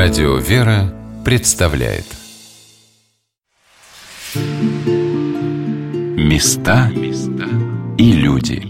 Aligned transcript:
Радио 0.00 0.36
«Вера» 0.36 0.94
представляет. 1.24 2.04
Места 6.14 6.88
и 7.98 8.12
люди. 8.12 8.62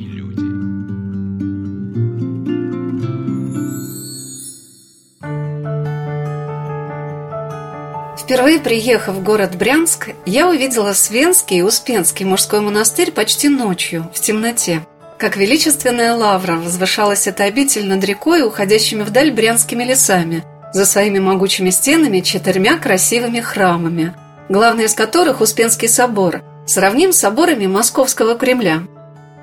Впервые 8.16 8.58
приехав 8.60 9.16
в 9.16 9.22
город 9.22 9.54
Брянск, 9.56 10.08
я 10.24 10.48
увидела 10.48 10.94
Свенский 10.94 11.58
и 11.58 11.62
Успенский 11.62 12.24
мужской 12.24 12.62
монастырь 12.62 13.12
почти 13.12 13.50
ночью, 13.50 14.10
в 14.14 14.20
темноте. 14.20 14.80
Как 15.18 15.36
величественная 15.36 16.14
лавра 16.14 16.56
возвышалась 16.56 17.26
эта 17.26 17.44
обитель 17.44 17.86
над 17.86 18.02
рекой, 18.02 18.46
уходящими 18.46 19.02
вдаль 19.02 19.30
брянскими 19.30 19.84
лесами– 19.84 20.42
за 20.72 20.84
своими 20.84 21.18
могучими 21.18 21.70
стенами 21.70 22.20
четырьмя 22.20 22.78
красивыми 22.78 23.40
храмами, 23.40 24.14
главный 24.48 24.84
из 24.84 24.94
которых 24.94 25.40
Успенский 25.40 25.88
собор, 25.88 26.42
сравним 26.66 27.12
с 27.12 27.18
соборами 27.18 27.66
Московского 27.66 28.36
Кремля. 28.36 28.82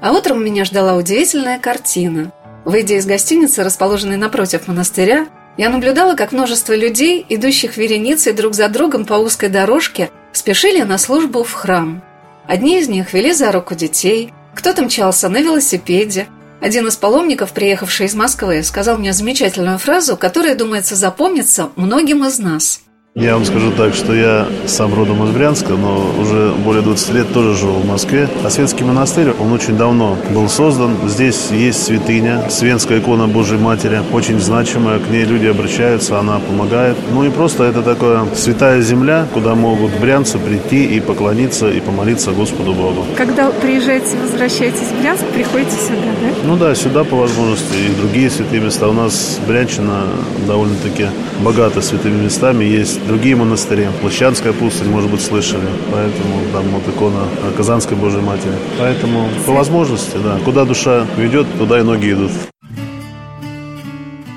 А 0.02 0.11
утром 0.11 0.43
меня 0.43 0.66
ждала 0.66 0.95
удивительная 0.95 1.59
картина. 1.59 2.31
Выйдя 2.63 2.95
из 2.95 3.05
гостиницы, 3.05 3.63
расположенной 3.63 4.17
напротив 4.17 4.67
монастыря, 4.67 5.27
я 5.57 5.69
наблюдала, 5.69 6.16
как 6.16 6.31
множество 6.31 6.73
людей, 6.73 7.25
идущих 7.30 7.77
вереницей 7.77 8.33
друг 8.33 8.53
за 8.53 8.67
другом 8.67 9.05
по 9.05 9.13
узкой 9.13 9.49
дорожке, 9.49 10.09
спешили 10.33 10.81
на 10.81 10.97
службу 10.97 11.44
в 11.44 11.53
храм. 11.53 12.03
Одни 12.45 12.80
из 12.80 12.89
них 12.89 13.13
вели 13.13 13.31
за 13.31 13.52
руку 13.52 13.73
детей, 13.73 14.33
кто-то 14.53 14.83
мчался 14.83 15.30
на 15.30 15.41
велосипеде, 15.41 16.27
один 16.65 16.87
из 16.87 16.95
паломников, 16.95 17.51
приехавший 17.51 18.07
из 18.07 18.15
Москвы, 18.15 18.63
сказал 18.63 18.97
мне 18.97 19.13
замечательную 19.13 19.77
фразу, 19.77 20.17
которая, 20.17 20.55
думается, 20.55 20.95
запомнится 20.95 21.69
многим 21.75 22.25
из 22.25 22.39
нас– 22.39 22.81
я 23.17 23.35
вам 23.35 23.45
скажу 23.45 23.71
так, 23.71 23.95
что 23.95 24.13
я 24.13 24.45
сам 24.66 24.94
родом 24.94 25.23
из 25.23 25.30
Брянска, 25.30 25.75
но 25.75 26.05
уже 26.19 26.52
более 26.66 26.81
20 26.81 27.13
лет 27.13 27.31
тоже 27.31 27.55
живу 27.55 27.80
в 27.80 27.88
Москве. 27.88 28.27
А 28.44 28.49
Свенский 28.49 28.83
монастырь, 28.83 29.31
он 29.39 29.53
очень 29.53 29.77
давно 29.77 30.17
был 30.31 30.49
создан. 30.49 30.97
Здесь 31.07 31.47
есть 31.49 31.81
святыня, 31.81 32.49
Свенская 32.49 32.99
икона 32.99 33.27
Божьей 33.27 33.57
Матери, 33.57 34.02
очень 34.11 34.41
значимая. 34.41 34.99
К 34.99 35.09
ней 35.09 35.23
люди 35.23 35.45
обращаются, 35.45 36.19
она 36.19 36.39
помогает. 36.39 36.97
Ну 37.13 37.23
и 37.23 37.30
просто 37.30 37.63
это 37.63 37.83
такая 37.83 38.25
святая 38.35 38.81
земля, 38.81 39.27
куда 39.33 39.55
могут 39.55 39.97
брянцы 39.97 40.38
прийти 40.38 40.83
и 40.83 41.00
поклониться, 41.00 41.69
и 41.69 41.79
помолиться 41.79 42.31
Господу 42.31 42.73
Богу. 42.73 43.05
Когда 43.16 43.50
приезжаете, 43.50 44.17
возвращаетесь 44.22 44.89
в 44.89 45.00
Брянск, 45.00 45.23
приходите 45.33 45.72
сюда, 45.72 46.11
да? 46.22 46.27
Ну 46.44 46.57
да, 46.57 46.75
сюда 46.75 47.05
по 47.05 47.16
возможности. 47.16 47.75
И 47.75 47.95
другие 48.02 48.29
святые 48.29 48.61
места. 48.61 48.89
У 48.89 48.94
нас 48.94 49.39
Брянщина 49.47 50.03
довольно-таки 50.45 51.05
богата 51.41 51.81
святыми 51.81 52.22
местами. 52.22 52.66
Есть 52.66 53.05
другие 53.08 53.36
монастыри. 53.36 53.88
Площадская 54.02 54.53
пустынь, 54.53 54.89
может 54.89 55.09
быть, 55.09 55.22
слышали. 55.22 55.67
Поэтому 55.92 56.42
там 56.52 56.64
вот 56.70 56.88
икона 56.88 57.28
Казанской 57.56 57.95
Божьей 57.97 58.22
Матери. 58.22 58.53
Поэтому 58.80 59.30
по 59.45 59.53
возможности, 59.53 60.17
да. 60.17 60.39
Куда 60.44 60.66
душа 60.66 61.06
ведет, 61.17 61.47
туда 61.58 61.80
и 61.80 61.84
ноги 61.84 62.12
идут. 62.12 62.31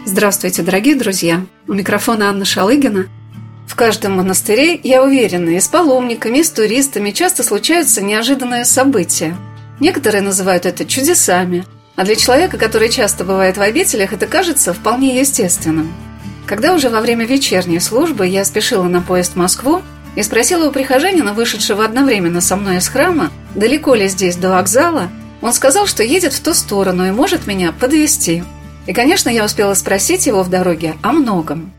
Здравствуйте, 0.04 0.62
дорогие 0.62 0.96
друзья! 0.96 1.44
У 1.66 1.74
микрофона 1.74 2.30
Анна 2.30 2.44
Шалыгина. 2.44 3.06
В 3.66 3.76
каждом 3.76 4.16
монастыре, 4.16 4.80
я 4.82 5.04
уверена, 5.04 5.50
и 5.50 5.60
с 5.60 5.68
паломниками, 5.68 6.38
и 6.38 6.42
с 6.42 6.50
туристами 6.50 7.10
часто 7.10 7.42
случаются 7.42 8.02
неожиданные 8.02 8.64
события. 8.64 9.36
Некоторые 9.78 10.22
называют 10.22 10.66
это 10.66 10.84
чудесами, 10.84 11.64
а 11.94 12.04
для 12.04 12.16
человека, 12.16 12.56
который 12.56 12.88
часто 12.88 13.24
бывает 13.24 13.58
в 13.58 13.60
обителях, 13.60 14.12
это 14.12 14.26
кажется 14.26 14.72
вполне 14.72 15.20
естественным– 15.20 15.92
когда 16.48 16.72
уже 16.72 16.88
во 16.88 17.02
время 17.02 17.26
вечерней 17.26 17.78
службы 17.78 18.26
я 18.26 18.44
спешила 18.44 18.84
на 18.84 19.02
поезд 19.02 19.34
в 19.34 19.36
Москву 19.36 19.82
и 20.16 20.22
спросила 20.22 20.68
у 20.68 20.72
прихожанина, 20.72 21.34
вышедшего 21.34 21.84
одновременно 21.84 22.40
со 22.40 22.56
мной 22.56 22.78
из 22.78 22.88
храма, 22.88 23.30
далеко 23.54 23.94
ли 23.94 24.08
здесь 24.08 24.36
до 24.36 24.48
вокзала, 24.48 25.10
он 25.42 25.52
сказал, 25.52 25.86
что 25.86 26.02
едет 26.02 26.32
в 26.32 26.40
ту 26.40 26.54
сторону 26.54 27.06
и 27.06 27.10
может 27.10 27.46
меня 27.46 27.72
подвести. 27.72 28.42
И, 28.86 28.94
конечно, 28.94 29.28
я 29.28 29.44
успела 29.44 29.74
спросить 29.74 30.26
его 30.26 30.42
в 30.42 30.48
дороге 30.48 30.96
о 31.02 31.12
многом. 31.12 31.70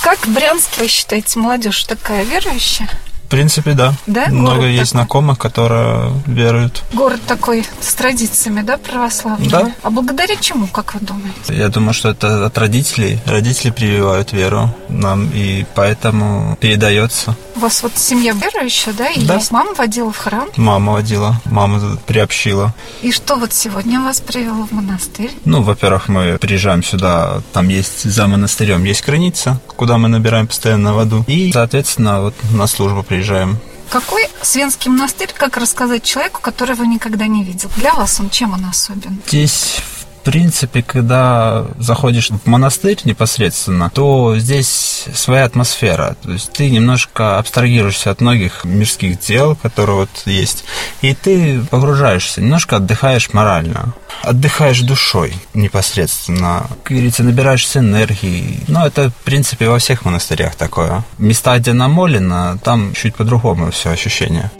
Как 0.00 0.20
Брянск, 0.28 0.78
вы 0.78 0.86
считаете, 0.86 1.40
молодежь 1.40 1.82
такая 1.84 2.22
верующая? 2.22 2.88
Принципе, 3.32 3.72
да. 3.72 3.94
Да? 4.06 4.26
Много 4.28 4.56
Город 4.56 4.70
есть 4.70 4.92
такой. 4.92 5.00
знакомых, 5.00 5.38
которые 5.38 6.12
веруют. 6.26 6.82
Город 6.92 7.20
такой 7.26 7.64
с 7.80 7.94
традициями, 7.94 8.62
да, 8.62 8.76
православными? 8.76 9.48
Да. 9.48 9.72
А 9.82 9.90
благодаря 9.90 10.36
чему, 10.36 10.66
как 10.66 10.94
вы 10.94 11.00
думаете? 11.00 11.54
Я 11.56 11.68
думаю, 11.68 11.94
что 11.94 12.10
это 12.10 12.46
от 12.46 12.58
родителей. 12.58 13.18
Родители 13.26 13.70
прививают 13.70 14.32
веру 14.32 14.74
нам, 14.88 15.30
и 15.34 15.64
поэтому 15.74 16.56
передается. 16.60 17.34
У 17.62 17.64
вас 17.64 17.80
вот 17.84 17.92
семья 17.96 18.32
верующая, 18.32 18.92
да? 18.92 19.08
И 19.10 19.24
Да. 19.24 19.36
есть 19.36 19.52
мама 19.52 19.72
водила 19.74 20.10
в 20.10 20.16
храм. 20.16 20.48
Мама 20.56 20.94
водила, 20.94 21.40
мама 21.44 21.96
приобщила. 22.08 22.74
И 23.02 23.12
что 23.12 23.36
вот 23.36 23.52
сегодня 23.52 24.00
вас 24.00 24.20
привело 24.20 24.66
в 24.66 24.72
монастырь? 24.72 25.30
Ну, 25.44 25.62
во-первых, 25.62 26.08
мы 26.08 26.38
приезжаем 26.38 26.82
сюда, 26.82 27.40
там 27.52 27.68
есть 27.68 28.02
за 28.02 28.26
монастырем 28.26 28.82
есть 28.82 29.06
граница, 29.06 29.60
куда 29.76 29.96
мы 29.96 30.08
набираем 30.08 30.48
постоянно 30.48 30.92
воду. 30.92 31.24
И, 31.28 31.52
соответственно, 31.52 32.22
вот 32.22 32.34
на 32.50 32.66
службу 32.66 33.04
приезжаем. 33.04 33.58
Какой 33.90 34.26
Свенский 34.42 34.90
монастырь, 34.90 35.30
как 35.32 35.56
рассказать 35.56 36.02
человеку, 36.02 36.40
которого 36.40 36.82
никогда 36.82 37.28
не 37.28 37.44
видел? 37.44 37.70
Для 37.76 37.94
вас 37.94 38.18
он 38.18 38.28
чем 38.30 38.54
он 38.54 38.64
особен? 38.64 39.22
Здесь, 39.28 39.76
в 40.20 40.24
принципе, 40.24 40.82
когда 40.82 41.66
заходишь 41.78 42.30
в 42.30 42.44
монастырь 42.48 42.98
непосредственно, 43.04 43.88
то 43.88 44.36
здесь 44.36 44.91
своя 45.14 45.44
атмосфера. 45.44 46.16
То 46.22 46.32
есть 46.32 46.52
ты 46.52 46.70
немножко 46.70 47.38
абстрагируешься 47.38 48.10
от 48.10 48.20
многих 48.20 48.64
мирских 48.64 49.18
дел, 49.20 49.56
которые 49.56 49.96
вот 49.96 50.10
есть, 50.26 50.64
и 51.00 51.14
ты 51.14 51.60
погружаешься, 51.70 52.40
немножко 52.40 52.76
отдыхаешь 52.76 53.32
морально. 53.32 53.94
Отдыхаешь 54.22 54.80
душой 54.80 55.34
непосредственно. 55.54 56.66
Как 56.84 56.92
говорится, 56.92 57.24
набираешься 57.24 57.80
энергии. 57.80 58.60
Ну, 58.68 58.84
это, 58.84 59.10
в 59.10 59.24
принципе, 59.24 59.68
во 59.68 59.78
всех 59.78 60.04
монастырях 60.04 60.54
такое. 60.54 61.04
Места, 61.18 61.58
где 61.58 61.72
намолено, 61.72 62.58
там 62.62 62.94
чуть 62.94 63.16
по-другому 63.16 63.70
все 63.70 63.90
ощущение. 63.90 64.50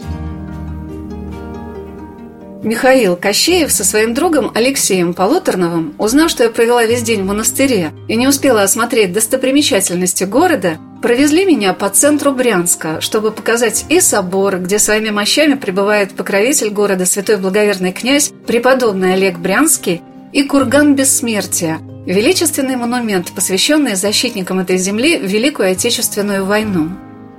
Михаил 2.63 3.17
Кощеев 3.17 3.69
со 3.73 3.83
своим 3.83 4.13
другом 4.13 4.49
Алексеем 4.55 5.13
Полуторновым, 5.13 5.93
узнав, 5.97 6.31
что 6.31 6.43
я 6.43 6.49
провела 6.49 6.85
весь 6.85 7.01
день 7.01 7.23
в 7.23 7.25
монастыре 7.25 7.91
и 8.07 8.15
не 8.15 8.25
успела 8.25 8.63
осмотреть 8.63 9.11
достопримечательности 9.11 10.23
города, 10.23 10.77
провезли 11.01 11.43
меня 11.43 11.73
по 11.73 11.89
центру 11.89 12.31
Брянска, 12.31 13.01
чтобы 13.01 13.31
показать 13.31 13.83
и 13.89 13.99
собор, 13.99 14.59
где 14.59 14.79
своими 14.79 15.09
мощами 15.09 15.55
пребывает 15.55 16.13
покровитель 16.13 16.69
города 16.69 17.05
святой 17.05 17.35
благоверный 17.35 17.91
князь 17.91 18.31
преподобный 18.47 19.13
Олег 19.15 19.37
Брянский, 19.39 20.01
и 20.31 20.43
курган 20.43 20.95
бессмертия, 20.95 21.79
величественный 22.05 22.77
монумент, 22.77 23.33
посвященный 23.33 23.95
защитникам 23.95 24.59
этой 24.59 24.77
земли 24.77 25.19
в 25.19 25.25
Великую 25.25 25.71
Отечественную 25.71 26.45
войну. 26.45 26.91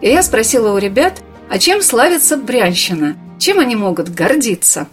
И 0.03 0.09
я 0.11 0.23
спросила 0.23 0.75
у 0.75 0.79
ребят, 0.79 1.23
а 1.49 1.59
чем 1.59 1.81
славится 1.81 2.37
Брянщина, 2.37 3.17
чем 3.39 3.59
они 3.59 3.75
могут 3.75 4.11
гордиться. 4.11 4.87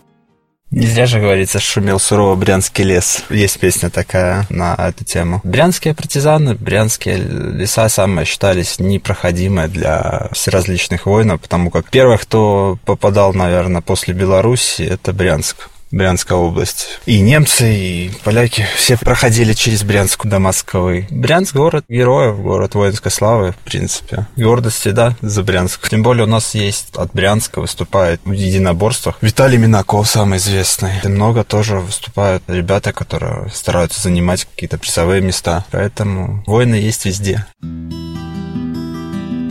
Не 0.71 0.87
зря 0.87 1.05
же 1.05 1.19
говорится, 1.19 1.59
шумел 1.59 1.99
сурово 1.99 2.35
брянский 2.35 2.85
лес. 2.85 3.23
Есть 3.29 3.59
песня 3.59 3.89
такая 3.89 4.45
на 4.49 4.73
эту 4.75 5.03
тему. 5.03 5.41
Брянские 5.43 5.93
партизаны, 5.93 6.55
брянские 6.55 7.17
леса 7.17 7.89
самые 7.89 8.25
считались 8.25 8.79
непроходимые 8.79 9.67
для 9.67 10.29
всеразличных 10.31 11.05
воинов, 11.05 11.41
потому 11.41 11.71
как 11.71 11.89
первых, 11.89 12.21
кто 12.21 12.79
попадал, 12.85 13.33
наверное, 13.33 13.81
после 13.81 14.13
Беларуси, 14.13 14.83
это 14.83 15.11
Брянск. 15.11 15.69
Брянская 15.91 16.37
область. 16.37 16.99
И 17.05 17.19
немцы, 17.19 17.73
и 17.73 18.11
поляки 18.23 18.65
все 18.75 18.97
проходили 18.97 19.53
через 19.53 19.83
Брянск 19.83 20.25
до 20.25 20.39
Москвы. 20.39 21.07
Брянск– 21.09 21.55
город 21.55 21.85
героев, 21.89 22.39
город 22.39 22.75
воинской 22.75 23.11
славы, 23.11 23.51
в 23.51 23.57
принципе. 23.57 24.27
Гордости, 24.35 24.89
да, 24.89 25.15
за 25.21 25.43
Брянск. 25.43 25.89
Тем 25.89 26.03
более 26.03 26.23
у 26.23 26.29
нас 26.29 26.55
есть 26.55 26.95
от 26.95 27.11
Брянска 27.13 27.61
выступает 27.61 28.21
в 28.23 28.31
единоборствах. 28.31 29.17
Виталий 29.21 29.57
Минаков 29.57 30.07
самый 30.07 30.37
известный. 30.37 30.93
И 31.03 31.07
много 31.07 31.43
тоже 31.43 31.79
выступают 31.79 32.43
ребята, 32.47 32.93
которые 32.93 33.49
стараются 33.53 34.01
занимать 34.01 34.45
какие-то 34.45 34.77
призовые 34.77 35.21
места. 35.21 35.65
Поэтому 35.71 36.43
воины 36.47 36.75
есть 36.75 37.05
везде. 37.05 37.45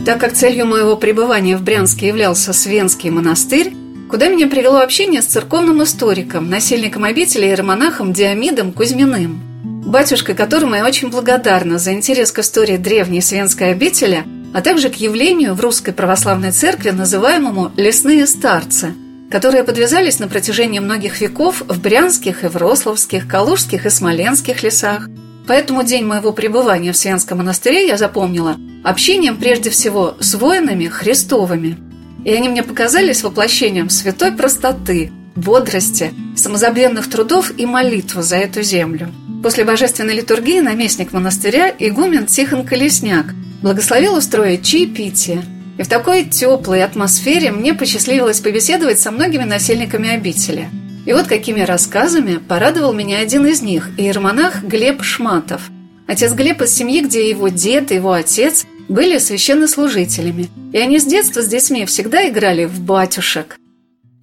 Так 0.05 0.19
как 0.19 0.33
целью 0.33 0.65
моего 0.65 0.97
пребывания 0.97 1.55
в 1.55 1.61
Брянске 1.61 2.07
являлся 2.07 2.53
Свенский 2.53 3.11
монастырь, 3.11 3.73
куда 4.11 4.27
меня 4.27 4.47
привело 4.47 4.79
общение 4.79 5.21
с 5.21 5.25
церковным 5.25 5.81
историком, 5.81 6.49
насельником 6.49 7.05
обители 7.05 7.45
и 7.45 7.55
романахом 7.55 8.11
Диамидом 8.11 8.73
Кузьминым, 8.73 9.41
батюшкой 9.85 10.35
которому 10.35 10.75
я 10.75 10.85
очень 10.85 11.09
благодарна 11.09 11.79
за 11.79 11.93
интерес 11.93 12.33
к 12.33 12.39
истории 12.39 12.75
древней 12.75 13.21
Свенской 13.21 13.71
обители, 13.71 14.25
а 14.53 14.61
также 14.61 14.89
к 14.89 14.95
явлению 14.95 15.53
в 15.53 15.61
русской 15.61 15.93
православной 15.93 16.51
церкви, 16.51 16.89
называемому 16.89 17.71
«лесные 17.77 18.27
старцы», 18.27 18.93
которые 19.31 19.63
подвязались 19.63 20.19
на 20.19 20.27
протяжении 20.27 20.79
многих 20.79 21.21
веков 21.21 21.63
в 21.65 21.79
брянских 21.79 22.43
и 22.43 22.47
врославских, 22.47 23.29
калужских 23.29 23.85
и 23.85 23.89
смоленских 23.89 24.61
лесах, 24.61 25.07
Поэтому 25.47 25.83
день 25.83 26.05
моего 26.05 26.33
пребывания 26.33 26.91
в 26.91 26.97
Свенском 26.97 27.39
монастыре 27.39 27.87
я 27.87 27.97
запомнила 27.97 28.57
общением 28.83 29.37
прежде 29.37 29.71
всего 29.71 30.15
с 30.19 30.35
воинами 30.35 30.85
Христовыми. 30.85 31.90
И 32.23 32.31
они 32.31 32.49
мне 32.49 32.63
показались 32.63 33.23
воплощением 33.23 33.89
святой 33.89 34.31
простоты, 34.31 35.11
бодрости, 35.35 36.13
самозабвенных 36.35 37.09
трудов 37.09 37.51
и 37.57 37.65
молитвы 37.65 38.21
за 38.21 38.37
эту 38.37 38.61
землю. 38.61 39.11
После 39.41 39.63
божественной 39.63 40.15
литургии 40.15 40.59
наместник 40.59 41.13
монастыря 41.13 41.73
игумен 41.77 42.27
Тихон 42.27 42.65
Колесняк 42.65 43.33
благословил 43.61 44.15
устроить 44.15 44.65
чаепитие. 44.65 45.43
И 45.77 45.83
в 45.83 45.87
такой 45.87 46.25
теплой 46.25 46.83
атмосфере 46.83 47.51
мне 47.51 47.73
посчастливилось 47.73 48.39
побеседовать 48.39 48.99
со 48.99 49.09
многими 49.09 49.43
насельниками 49.43 50.09
обители. 50.09 50.69
И 51.07 51.13
вот 51.13 51.25
какими 51.25 51.61
рассказами 51.61 52.37
порадовал 52.37 52.93
меня 52.93 53.17
один 53.17 53.47
из 53.47 53.63
них, 53.63 53.89
иеромонах 53.97 54.63
Глеб 54.63 55.01
Шматов. 55.01 55.71
Отец 56.05 56.33
Глеб 56.33 56.61
из 56.61 56.71
семьи, 56.71 57.01
где 57.01 57.27
его 57.29 57.47
дед 57.47 57.89
его 57.91 58.11
отец 58.11 58.65
были 58.91 59.17
священнослужителями. 59.17 60.49
И 60.73 60.77
они 60.77 60.99
с 60.99 61.05
детства 61.05 61.41
с 61.41 61.47
детьми 61.47 61.85
всегда 61.85 62.29
играли 62.29 62.65
в 62.65 62.81
батюшек. 62.81 63.57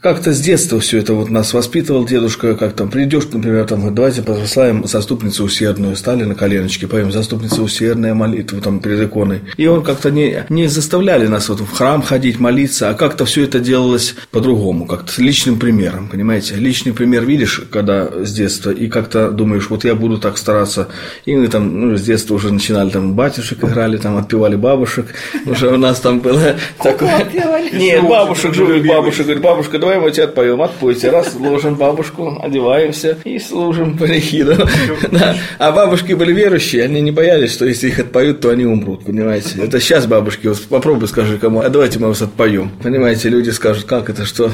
Как-то 0.01 0.33
с 0.33 0.41
детства 0.41 0.79
все 0.79 0.99
это 0.99 1.15
вот 1.15 1.29
нас 1.29 1.53
воспитывал 1.53 2.07
дедушка, 2.07 2.55
как 2.55 2.75
там 2.75 2.89
придешь, 2.89 3.25
например, 3.33 3.67
там, 3.67 3.93
давайте 3.93 4.23
прославим 4.23 4.87
заступницу 4.87 5.43
усердную, 5.43 5.97
стали 5.97 6.23
на 6.23 6.37
коленочки, 6.37 6.85
поем 6.85 7.11
заступница 7.11 7.63
усердная 7.63 8.15
молитву 8.15 8.61
там 8.61 8.79
перед 8.79 9.09
иконой. 9.09 9.41
И 9.57 9.67
он 9.67 9.83
как-то 9.83 10.13
не, 10.13 10.45
не 10.51 10.69
заставляли 10.69 11.27
нас 11.27 11.49
вот 11.49 11.59
в 11.59 11.73
храм 11.73 12.01
ходить, 12.03 12.39
молиться, 12.39 12.91
а 12.91 12.95
как-то 12.95 13.25
все 13.25 13.43
это 13.43 13.59
делалось 13.59 14.15
по-другому, 14.31 14.87
как-то 14.87 15.11
с 15.11 15.19
личным 15.19 15.59
примером, 15.59 16.09
понимаете? 16.09 16.55
Личный 16.55 16.93
пример 16.93 17.25
видишь, 17.25 17.63
когда 17.69 18.09
с 18.25 18.33
детства, 18.33 18.71
и 18.71 18.87
как-то 18.87 19.33
думаешь, 19.33 19.69
вот 19.69 19.83
я 19.83 19.97
буду 19.97 20.19
так 20.19 20.39
стараться. 20.39 20.87
И 21.25 21.35
мы 21.35 21.49
там 21.49 21.89
ну, 21.89 21.97
с 21.97 22.03
детства 22.03 22.35
уже 22.35 22.53
начинали 22.53 22.91
там 22.91 23.15
батюшек 23.15 23.65
играли, 23.65 23.97
там 23.97 24.17
отпевали 24.17 24.55
бабушек, 24.55 25.07
уже 25.45 25.71
у 25.71 25.77
нас 25.77 25.99
там 25.99 26.21
было 26.21 26.55
такое... 26.81 27.27
Нет, 27.73 28.05
бабушек, 28.05 28.55
живых 28.55 28.87
бабушек, 28.87 29.27
говорит, 29.27 29.43
бабушка, 29.43 29.79
тебе 30.11 30.25
отпоем, 30.25 30.63
отпойте. 30.63 31.11
Раз 31.11 31.35
ложим 31.35 31.75
бабушку, 31.75 32.39
одеваемся 32.43 33.17
и 33.25 33.39
служим 33.39 33.97
панихиду. 33.99 34.69
Да. 35.11 35.35
А 35.59 35.73
бабушки 35.73 36.13
были 36.13 36.33
верующие, 36.33 36.85
они 36.85 37.01
не 37.01 37.11
боялись, 37.11 37.53
что 37.53 37.65
если 37.65 37.89
их 37.89 37.99
отпоют, 37.99 38.41
то 38.41 38.51
они 38.51 38.65
умрут, 38.65 39.05
понимаете. 39.05 39.61
Это 39.63 39.81
сейчас 39.81 40.07
бабушки, 40.07 40.47
вот 40.47 40.61
попробуй 40.69 41.09
скажи 41.09 41.39
кому, 41.39 41.61
а 41.61 41.69
давайте 41.69 41.99
мы 41.99 42.09
вас 42.09 42.23
отпоем. 42.23 42.71
Понимаете, 42.83 43.29
люди 43.29 43.51
скажут, 43.51 43.85
как 43.85 44.11
это, 44.11 44.25
что? 44.25 44.51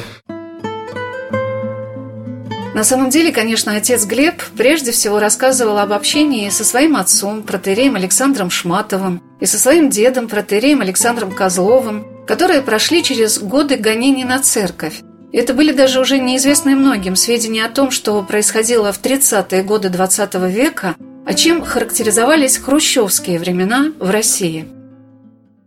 На 2.74 2.82
самом 2.82 3.08
деле, 3.08 3.30
конечно, 3.30 3.76
отец 3.76 4.04
Глеб 4.04 4.42
прежде 4.56 4.90
всего 4.90 5.20
рассказывал 5.20 5.78
об 5.78 5.92
общении 5.92 6.48
со 6.48 6.64
своим 6.64 6.96
отцом, 6.96 7.44
протереем 7.44 7.94
Александром 7.94 8.50
Шматовым, 8.50 9.22
и 9.40 9.46
со 9.46 9.58
своим 9.58 9.90
дедом, 9.90 10.28
протереем 10.28 10.80
Александром 10.80 11.30
Козловым, 11.30 12.04
которые 12.26 12.62
прошли 12.62 13.04
через 13.04 13.38
годы 13.38 13.76
гонений 13.76 14.24
на 14.24 14.40
церковь. 14.40 15.02
Это 15.34 15.52
были 15.52 15.72
даже 15.72 15.98
уже 16.00 16.18
неизвестные 16.18 16.76
многим 16.76 17.16
сведения 17.16 17.64
о 17.64 17.68
том, 17.68 17.90
что 17.90 18.22
происходило 18.22 18.92
в 18.92 19.02
30-е 19.02 19.64
годы 19.64 19.88
XX 19.88 20.48
века, 20.48 20.94
а 21.26 21.34
чем 21.34 21.60
характеризовались 21.60 22.58
хрущевские 22.58 23.40
времена 23.40 23.92
в 23.98 24.10
России– 24.10 24.68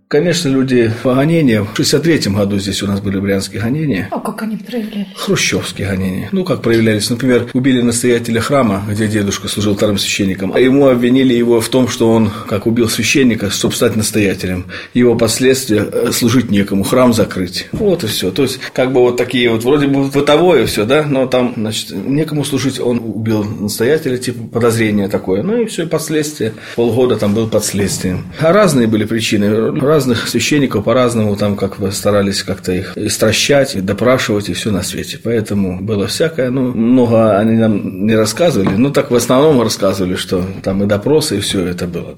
Конечно, 0.10 0.48
люди 0.48 0.90
по 1.04 1.16
гонениям. 1.16 1.68
В 1.74 1.76
63 1.76 2.32
году 2.32 2.58
здесь 2.60 2.82
у 2.82 2.88
нас 2.88 3.02
были 3.02 3.20
брянские 3.20 3.62
гонения. 3.62 4.08
А 4.10 4.20
как 4.20 4.42
они 4.42 4.56
проявлялись? 4.56 5.08
Хрущевские 5.18 5.90
гонения. 5.90 6.30
Ну, 6.32 6.46
как 6.46 6.62
проявлялись. 6.62 7.10
Например, 7.10 7.50
убили 7.52 7.82
настоятеля 7.82 8.40
храма, 8.40 8.86
где 8.90 9.10
дедушка 9.10 9.50
служил 9.50 9.76
вторым 9.76 9.98
священником. 9.98 10.54
А 10.54 10.62
ему 10.62 10.88
обвинили 10.88 11.34
его 11.34 11.60
в 11.60 11.68
том, 11.68 11.90
что 11.90 12.10
он, 12.10 12.32
как 12.48 12.68
убил 12.68 12.88
священника, 12.88 13.50
чтобы 13.50 13.76
стать 13.76 13.98
настоятелем. 13.98 14.68
Его 14.94 15.16
последствия 15.16 15.86
э, 15.92 16.12
служить 16.14 16.52
некому, 16.52 16.86
храм 16.86 17.12
закрыть. 17.12 17.68
Вот 17.74 18.06
и 18.06 18.08
все. 18.08 18.32
То 18.32 18.44
есть, 18.44 18.62
как 18.72 18.94
бы 18.94 19.02
вот 19.02 19.18
такие 19.18 19.50
вот, 19.50 19.66
вроде 19.66 19.88
бы 19.88 20.06
бытовое 20.06 20.68
все, 20.68 20.86
да, 20.86 21.04
но 21.04 21.26
там, 21.26 21.54
значит, 21.58 21.92
некому 21.92 22.46
служить. 22.46 22.80
Он 22.80 23.02
убил 23.04 23.44
настоятеля, 23.44 24.16
типа 24.16 24.48
подозрение 24.54 25.10
такое. 25.10 25.44
Ну 25.44 25.64
и 25.64 25.66
все, 25.66 25.84
и 25.84 25.86
последствия. 25.86 26.54
Полгода 26.78 27.18
там 27.18 27.34
был 27.34 27.48
под 27.48 27.66
следствием. 27.66 28.28
А 28.40 28.54
разные 28.54 28.88
были 28.88 29.04
причины 29.04 29.74
разных 29.98 30.28
священников 30.28 30.84
по-разному 30.84 31.36
там 31.36 31.56
как 31.56 31.78
бы 31.78 31.92
старались 31.92 32.44
как-то 32.44 32.72
их 32.72 32.96
стращать, 33.10 33.76
и 33.76 33.82
допрашивать 33.82 34.48
и 34.48 34.54
все 34.54 34.70
на 34.70 34.84
свете. 34.84 35.20
Поэтому 35.24 35.82
было 35.82 36.06
всякое. 36.06 36.52
Ну, 36.52 36.72
много 36.72 37.36
они 37.40 37.58
нам 37.58 38.06
не 38.06 38.16
рассказывали, 38.16 38.76
но 38.78 38.92
так 38.92 39.10
в 39.10 39.16
основном 39.16 39.60
рассказывали, 39.60 40.14
что 40.14 40.44
там 40.62 40.84
и 40.84 40.86
допросы, 40.86 41.38
и 41.38 41.40
все 41.40 41.66
это 41.66 41.88
было. 41.88 42.16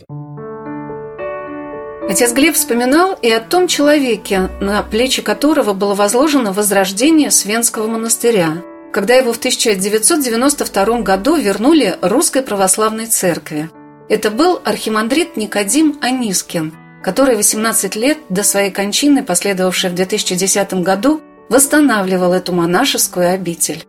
Отец 2.09 2.33
Глеб 2.33 2.55
вспоминал 2.55 3.17
и 3.21 3.31
о 3.31 3.39
том 3.39 3.67
человеке, 3.67 4.49
на 4.59 4.83
плечи 4.83 5.21
которого 5.21 5.73
было 5.73 5.95
возложено 5.95 6.51
возрождение 6.51 7.31
Свенского 7.31 7.87
монастыря, 7.87 8.61
когда 8.91 9.13
его 9.13 9.31
в 9.31 9.37
1992 9.37 11.01
году 11.01 11.37
вернули 11.37 11.95
Русской 12.01 12.41
Православной 12.41 13.05
Церкви. 13.05 13.69
Это 14.09 14.31
был 14.31 14.59
архимандрит 14.65 15.37
Никодим 15.37 15.97
Анискин– 16.01 16.73
который 17.03 17.35
18 17.35 17.95
лет 17.95 18.17
до 18.29 18.43
своей 18.43 18.71
кончины, 18.71 19.23
последовавшей 19.23 19.89
в 19.89 19.95
2010 19.95 20.73
году, 20.75 21.21
восстанавливал 21.49 22.33
эту 22.33 22.53
монашескую 22.53 23.33
обитель. 23.33 23.83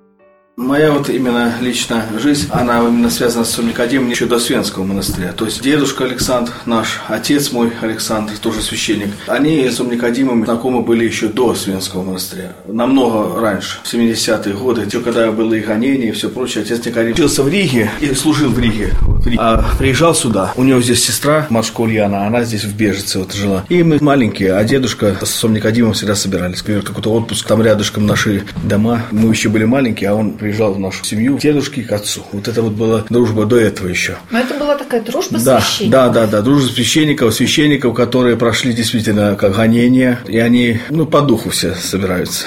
Моя 0.61 0.93
вот 0.93 1.09
именно 1.09 1.55
личная 1.63 2.05
жизнь, 2.19 2.49
она 2.51 2.81
именно 2.87 3.09
связана 3.09 3.47
с 3.47 3.57
Никодимом 3.57 4.11
еще 4.11 4.27
до 4.27 4.39
Свенского 4.39 4.85
монастыря. 4.85 5.33
То 5.33 5.47
есть 5.47 5.63
дедушка 5.63 6.05
Александр, 6.05 6.53
наш 6.67 7.01
отец 7.09 7.51
мой 7.51 7.73
Александр, 7.81 8.35
тоже 8.37 8.61
священник, 8.61 9.09
они 9.27 9.67
с 9.67 9.81
Никодимом 9.81 10.45
знакомы 10.45 10.83
были 10.83 11.07
еще 11.07 11.29
до 11.29 11.55
Свенского 11.55 12.03
монастыря. 12.03 12.53
Намного 12.67 13.41
раньше, 13.41 13.79
в 13.83 13.91
70-е 13.91 14.53
годы, 14.53 14.83
еще 14.83 15.01
когда 15.01 15.33
было 15.33 15.55
и 15.55 15.61
гонение 15.61 16.11
и 16.11 16.13
все 16.13 16.29
прочее. 16.29 16.63
Отец 16.63 16.85
Никодим 16.85 17.13
учился 17.13 17.43
в 17.43 17.49
Риге 17.49 17.91
и 17.99 18.13
служил 18.13 18.51
в 18.51 18.59
Риге. 18.59 18.93
А 19.39 19.65
приезжал 19.79 20.15
сюда. 20.15 20.53
У 20.57 20.63
него 20.63 20.83
здесь 20.83 21.03
сестра, 21.03 21.47
матушка 21.49 21.81
Ульяна, 21.81 22.27
она 22.27 22.45
здесь 22.45 22.65
в 22.65 22.77
Бежице 22.77 23.19
вот 23.19 23.33
жила. 23.33 23.65
И 23.71 23.83
мы 23.83 23.97
маленькие, 24.03 24.53
а 24.53 24.63
дедушка 24.65 25.17
с 25.21 25.23
отцом 25.23 25.55
Никодимом 25.55 25.95
всегда 25.95 26.15
собирались. 26.15 26.59
Например, 26.59 26.83
какой-то 26.83 27.15
отпуск, 27.15 27.47
там 27.47 27.63
рядышком 27.63 28.05
наши 28.05 28.43
дома. 28.63 29.05
Мы 29.11 29.31
еще 29.31 29.49
были 29.49 29.65
маленькие, 29.65 30.11
а 30.11 30.15
он 30.15 30.33
приезжал 30.33 30.50
приезжал 30.51 30.75
в 30.75 30.81
нашу 30.81 31.05
семью 31.05 31.37
к 31.37 31.41
дедушке 31.41 31.83
и 31.83 31.85
к 31.85 31.93
отцу. 31.93 32.23
Вот 32.33 32.49
это 32.49 32.61
вот 32.61 32.73
была 32.73 33.05
дружба 33.09 33.47
до 33.47 33.57
этого 33.57 33.87
еще. 33.87 34.17
Но 34.31 34.41
это 34.41 34.55
была 34.55 34.75
такая 34.75 35.01
дружба 35.01 35.39
да, 35.39 35.61
священников. 35.61 35.93
Да, 35.93 36.09
да, 36.09 36.27
да, 36.27 36.43
дружба 36.43 36.73
священников, 36.73 37.35
священников, 37.35 37.95
которые 37.95 38.37
прошли 38.37 38.73
действительно 38.73 39.37
как 39.37 39.55
гонения, 39.55 40.19
и 40.27 40.39
они, 40.39 40.81
ну, 40.91 41.07
по 41.07 41.21
духу 41.21 41.51
все 41.51 41.75
собираются. 41.77 42.47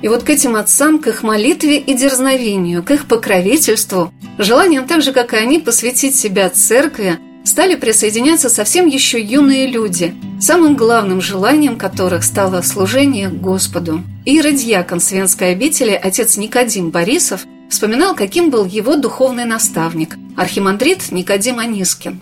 И 0.00 0.08
вот 0.08 0.22
к 0.22 0.30
этим 0.30 0.56
отцам, 0.56 1.00
к 1.00 1.08
их 1.08 1.22
молитве 1.22 1.78
и 1.78 1.94
дерзновению, 1.94 2.82
к 2.82 2.90
их 2.92 3.06
покровительству, 3.06 4.12
желанием 4.38 4.86
так 4.86 5.02
же, 5.02 5.12
как 5.12 5.34
и 5.34 5.36
они, 5.36 5.58
посвятить 5.58 6.16
себя 6.16 6.48
церкви, 6.48 7.18
стали 7.46 7.76
присоединяться 7.76 8.48
совсем 8.48 8.86
еще 8.86 9.20
юные 9.20 9.68
люди, 9.68 10.14
самым 10.40 10.76
главным 10.76 11.20
желанием 11.20 11.76
которых 11.76 12.24
стало 12.24 12.60
служение 12.62 13.28
Господу. 13.28 14.02
Иродьякон 14.24 15.00
Свенской 15.00 15.52
обители, 15.52 15.92
отец 15.92 16.36
Никодим 16.36 16.90
Борисов, 16.90 17.46
вспоминал, 17.70 18.16
каким 18.16 18.50
был 18.50 18.64
его 18.64 18.96
духовный 18.96 19.44
наставник, 19.44 20.16
архимандрит 20.36 21.12
Никодим 21.12 21.60
Анискин. 21.60 22.20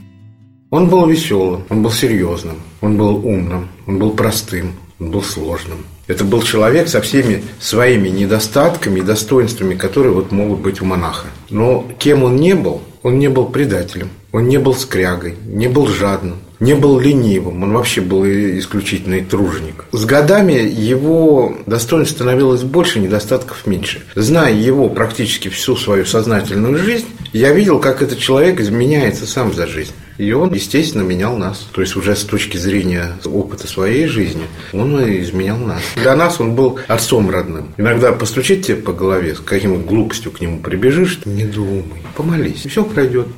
Он 0.71 0.89
был 0.89 1.07
веселым, 1.07 1.65
он 1.71 1.83
был 1.83 1.91
серьезным, 1.91 2.57
он 2.83 2.99
был 2.99 3.17
умным, 3.27 3.69
он 3.87 3.99
был 3.99 4.11
простым, 4.11 4.73
он 5.01 5.11
был 5.11 5.23
сложным. 5.23 5.87
Это 6.07 6.25
был 6.25 6.43
человек 6.43 6.89
со 6.89 7.01
всеми 7.01 7.43
своими 7.61 8.11
недостатками 8.11 9.01
и 9.01 9.03
достоинствами, 9.03 9.75
которые 9.75 10.13
вот 10.13 10.33
могут 10.33 10.61
быть 10.61 10.83
у 10.83 10.85
монаха. 10.85 11.29
Но 11.49 11.87
кем 11.99 12.25
он 12.25 12.37
не 12.37 12.55
был, 12.55 12.83
он 13.03 13.19
не 13.19 13.29
был 13.29 13.47
предателем, 13.47 14.11
он 14.35 14.49
не 14.49 14.59
был 14.59 14.75
скрягой, 14.75 15.37
не 15.47 15.69
был 15.69 15.87
жадным, 15.87 16.39
не 16.59 16.75
был 16.75 16.99
ленивым, 16.99 17.63
он 17.63 17.73
вообще 17.73 18.01
был 18.01 18.25
исключительный 18.27 19.25
труженик. 19.25 19.85
С 19.93 20.05
годами 20.05 20.55
его 20.55 21.57
достоинств 21.67 22.17
становилось 22.17 22.63
больше, 22.63 22.99
недостатков 22.99 23.65
меньше. 23.65 24.03
Зная 24.17 24.53
его 24.53 24.89
практически 24.89 25.49
всю 25.49 25.77
свою 25.77 26.05
сознательную 26.05 26.79
жизнь, 26.79 27.07
я 27.33 27.53
видел, 27.53 27.79
как 27.79 28.03
этот 28.03 28.19
человек 28.19 28.61
изменяется 28.61 29.25
сам 29.25 29.55
за 29.55 29.69
жизнь. 29.69 29.93
И 30.19 30.33
он, 30.33 30.53
естественно, 30.53 31.03
менял 31.03 31.37
нас. 31.37 31.69
То 31.73 31.81
есть 31.81 31.95
уже 31.95 32.17
с 32.17 32.25
точки 32.25 32.57
зрения 32.57 33.13
опыта 33.25 33.69
своей 33.69 34.07
жизни, 34.07 34.43
он 34.73 34.97
изменял 35.21 35.59
нас. 35.59 35.83
Для 35.95 36.17
нас 36.17 36.41
он 36.41 36.57
был 36.57 36.81
отцом 36.89 37.31
родным. 37.31 37.73
Иногда 37.77 38.11
постучить 38.11 38.67
тебе 38.67 38.79
по 38.79 38.93
голове, 38.93 39.37
с 39.37 39.41
каким 39.41 39.81
глупостью 39.83 40.33
к 40.33 40.41
нему 40.41 40.59
прибежишь, 40.59 41.21
не 41.25 41.45
думай, 41.45 42.03
помолись, 42.17 42.67
все 42.67 42.83
пройдет. 42.83 43.29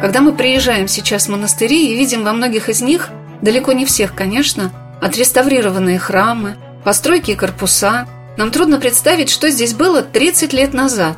Когда 0.00 0.20
мы 0.20 0.32
приезжаем 0.32 0.86
сейчас 0.86 1.26
в 1.26 1.30
монастыри 1.30 1.88
и 1.88 1.96
видим 1.96 2.22
во 2.22 2.32
многих 2.32 2.68
из 2.68 2.80
них, 2.80 3.08
далеко 3.42 3.72
не 3.72 3.84
всех, 3.84 4.14
конечно, 4.14 4.70
отреставрированные 5.00 5.98
храмы, 5.98 6.56
постройки 6.84 7.32
и 7.32 7.34
корпуса, 7.34 8.06
нам 8.36 8.52
трудно 8.52 8.78
представить, 8.78 9.28
что 9.28 9.50
здесь 9.50 9.74
было 9.74 10.02
30 10.02 10.52
лет 10.52 10.72
назад. 10.72 11.16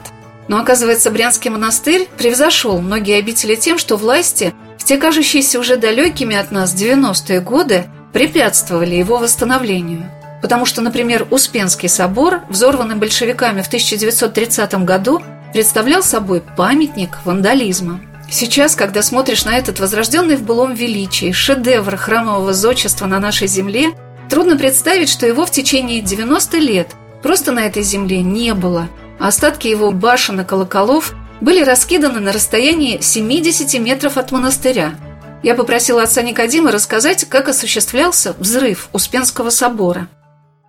Но 0.49 0.59
оказывается, 0.59 1.11
Брянский 1.11 1.51
монастырь 1.51 2.09
превзошел 2.17 2.81
многие 2.81 3.19
обители 3.19 3.55
тем, 3.55 3.77
что 3.77 3.97
власти 3.97 4.55
в 4.79 4.85
те 4.85 4.97
кажущиеся 4.97 5.61
уже 5.61 5.77
далекими 5.77 6.35
от 6.35 6.51
нас 6.51 6.75
90-е 6.75 7.41
годы 7.41 7.85
препятствовали 8.15 8.95
его 8.95 9.19
восстановлению. 9.19 10.11
Потому 10.41 10.65
что, 10.65 10.81
например, 10.81 11.27
Успенский 11.31 11.91
собор, 11.91 12.41
взорванный 12.49 12.97
большевиками 12.97 13.61
в 13.61 13.67
1930 13.67 14.75
году, 14.87 15.23
представлял 15.53 16.03
собой 16.03 16.43
памятник 16.57 17.19
вандализма. 17.27 18.01
Сейчас, 18.31 18.77
когда 18.77 19.03
смотришь 19.03 19.45
на 19.45 19.59
этот 19.59 19.81
возрожденный 19.81 20.37
в 20.37 20.43
былом 20.43 20.73
величии 20.75 21.33
шедевр 21.33 21.97
храмового 21.97 22.53
зодчества 22.53 23.07
на 23.07 23.19
нашей 23.19 23.49
земле, 23.49 23.91
трудно 24.29 24.57
представить, 24.57 25.09
что 25.09 25.27
его 25.27 25.45
в 25.45 25.51
течение 25.51 26.01
90 26.01 26.59
лет 26.59 26.95
просто 27.23 27.51
на 27.51 27.67
этой 27.67 27.83
земле 27.83 28.23
не 28.23 28.55
было, 28.55 28.89
остатки 29.19 29.67
его 29.67 29.91
башен 29.91 30.41
и 30.41 30.45
колоколов 30.45 31.13
были 31.41 31.65
раскиданы 31.65 32.21
на 32.21 32.33
расстоянии 32.33 33.01
70 33.01 33.81
метров 33.81 34.17
от 34.17 34.31
монастыря. 34.31 34.95
Я 35.43 35.55
попросила 35.55 36.03
отца 36.03 36.23
Никодима 36.23 36.71
рассказать, 36.71 37.25
как 37.25 37.49
осуществлялся 37.49 38.35
взрыв 38.39 38.89
Успенского 38.93 39.51
собора– 39.51 40.07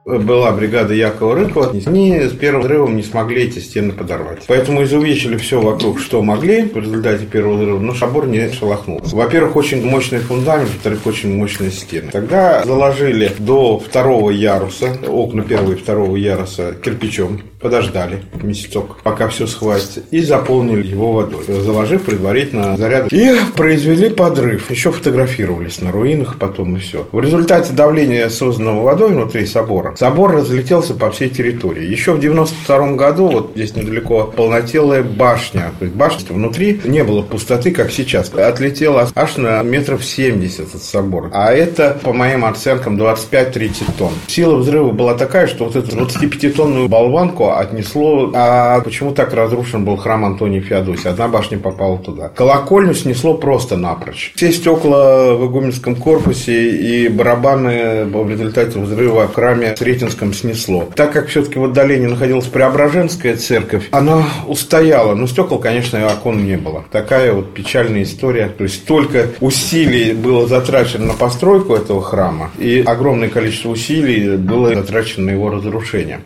была 0.06 0.52
бригада 0.52 0.94
Якова 0.94 1.36
Рыкова, 1.36 1.72
они 1.86 2.20
с 2.20 2.32
первым 2.32 2.62
взрывом 2.62 2.96
не 2.96 3.04
смогли 3.04 3.44
эти 3.44 3.60
стены 3.60 3.94
подорвать. 3.94 4.44
Поэтому 4.48 4.84
изувечили 4.84 5.38
все 5.38 5.62
вокруг, 5.62 6.00
что 6.00 6.22
могли 6.22 6.64
в 6.64 6.78
результате 6.78 7.26
первого 7.26 7.58
взрыва, 7.58 7.80
но 7.80 7.94
собор 7.94 8.28
не 8.28 8.52
шелохнулся. 8.52 9.16
Во-первых, 9.16 9.56
очень 9.56 9.86
мощный 9.86 10.20
фундамент, 10.20 10.70
во-вторых, 10.70 11.06
очень 11.06 11.36
мощные 11.36 11.72
стены. 11.72 12.10
Тогда 12.12 12.64
заложили 12.66 13.32
до 13.38 13.80
второго 13.80 14.32
яруса, 14.32 14.98
окна 15.08 15.44
первого 15.44 15.74
и 15.74 15.76
второго 15.76 16.16
яруса 16.16 16.74
кирпичом, 16.84 17.42
подождали 17.60 18.24
месяцок, 18.42 18.98
пока 19.04 19.28
все 19.28 19.46
схватится, 19.46 20.02
и 20.12 20.22
заполнили 20.22 20.88
его 20.88 21.12
водой, 21.12 21.44
заложив 21.48 22.04
предварительно 22.04 22.76
заряд. 22.76 23.14
И 23.14 23.36
произвели 23.56 24.10
подрыв. 24.10 24.72
Еще 24.72 24.92
фотографировались 24.92 25.82
на 25.82 25.92
руинах 25.92 26.38
потом 26.40 26.76
и 26.76 26.80
все. 26.80 27.08
В 27.12 27.20
результате 27.20 27.74
давления, 27.74 28.30
созданного 28.30 28.82
водой 28.82 29.10
внутри 29.10 29.46
собора, 29.46 29.91
Собор 29.96 30.32
разлетелся 30.32 30.94
по 30.94 31.12
всей 31.12 31.30
территории. 31.30 31.86
Еще 31.86 32.14
в 32.14 32.20
92 32.20 32.94
году, 32.94 33.28
вот 33.28 33.52
здесь 33.56 33.76
недалеко, 33.76 34.32
полнотелая 34.36 35.04
башня. 35.04 35.72
То 35.80 35.86
есть 35.86 35.96
башня 35.96 36.26
внутри 36.30 36.80
не 36.84 37.04
было 37.04 37.22
пустоты, 37.22 37.72
как 37.72 37.92
сейчас. 37.92 38.34
Отлетела 38.34 39.10
аж 39.16 39.38
на 39.38 39.62
метров 39.64 40.04
70 40.04 40.76
от 40.76 40.82
собора. 40.82 41.30
А 41.34 41.52
это, 41.52 42.00
по 42.04 42.14
моим 42.14 42.46
оценкам, 42.46 43.00
25-30 43.02 43.74
тонн. 43.98 44.12
Сила 44.28 44.58
взрыва 44.58 44.92
была 44.92 45.14
такая, 45.16 45.48
что 45.48 45.66
вот 45.66 45.76
эту 45.76 45.96
25-тонную 45.96 46.88
болванку 46.88 47.52
отнесло... 47.52 48.32
А 48.34 48.80
почему 48.82 49.12
так 49.12 49.34
разрушен 49.34 49.86
был 49.86 49.98
храм 49.98 50.26
Антония 50.26 50.62
Феодосия? 50.62 51.12
Одна 51.12 51.28
башня 51.28 51.58
попала 51.58 51.98
туда. 51.98 52.30
Колокольню 52.30 52.94
снесло 52.94 53.34
просто 53.34 53.78
напрочь. 53.78 54.34
Все 54.36 54.52
стекла 54.52 55.34
в 55.34 55.46
игуменском 55.48 55.96
корпусе 55.96 56.72
и 56.72 57.08
барабаны 57.08 58.06
в 58.06 58.30
результате 58.30 58.80
взрыва 58.80 59.28
в 59.28 59.34
храме 59.34 59.74
Сретенском 59.82 60.32
снесло. 60.32 60.88
Так 60.96 61.12
как 61.12 61.30
все-таки 61.30 61.58
в 61.58 61.64
отдалении 61.64 62.06
находилась 62.06 62.46
Преображенская 62.46 63.36
церковь, 63.36 63.88
она 63.90 64.24
устояла. 64.48 65.16
Но 65.16 65.26
стекол, 65.26 65.58
конечно, 65.58 65.98
и 65.98 66.04
окон 66.04 66.46
не 66.46 66.56
было. 66.56 66.86
Такая 66.92 67.34
вот 67.34 67.56
печальная 67.56 68.04
история. 68.04 68.48
То 68.48 68.66
есть 68.66 68.84
столько 68.84 69.30
усилий 69.40 70.14
было 70.14 70.48
затрачено 70.48 71.08
на 71.08 71.14
постройку 71.14 71.74
этого 71.74 72.04
храма, 72.04 72.52
и 72.60 72.84
огромное 72.86 73.30
количество 73.30 73.70
усилий 73.70 74.38
было 74.38 74.76
затрачено 74.76 75.26
на 75.26 75.30
его 75.32 75.50
разрушение. 75.50 76.22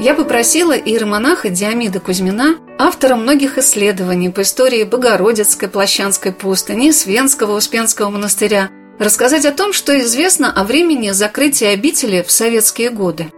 Я 0.00 0.14
попросила 0.14 0.72
иеромонаха 0.72 1.48
Диамида 1.48 2.00
Кузьмина, 2.00 2.56
автора 2.78 3.14
многих 3.14 3.56
исследований 3.58 4.30
по 4.30 4.42
истории 4.42 4.82
Богородицкой 4.82 5.68
Плащанской 5.68 6.32
пустыни, 6.32 6.90
Свенского 6.90 7.56
Успенского 7.56 8.10
монастыря, 8.10 8.68
рассказать 8.98 9.44
о 9.44 9.52
том, 9.52 9.72
что 9.72 9.98
известно 10.00 10.52
о 10.52 10.64
времени 10.64 11.10
закрытия 11.10 11.70
обители 11.70 12.22
в 12.22 12.30
советские 12.30 12.90
годы. 12.90 13.32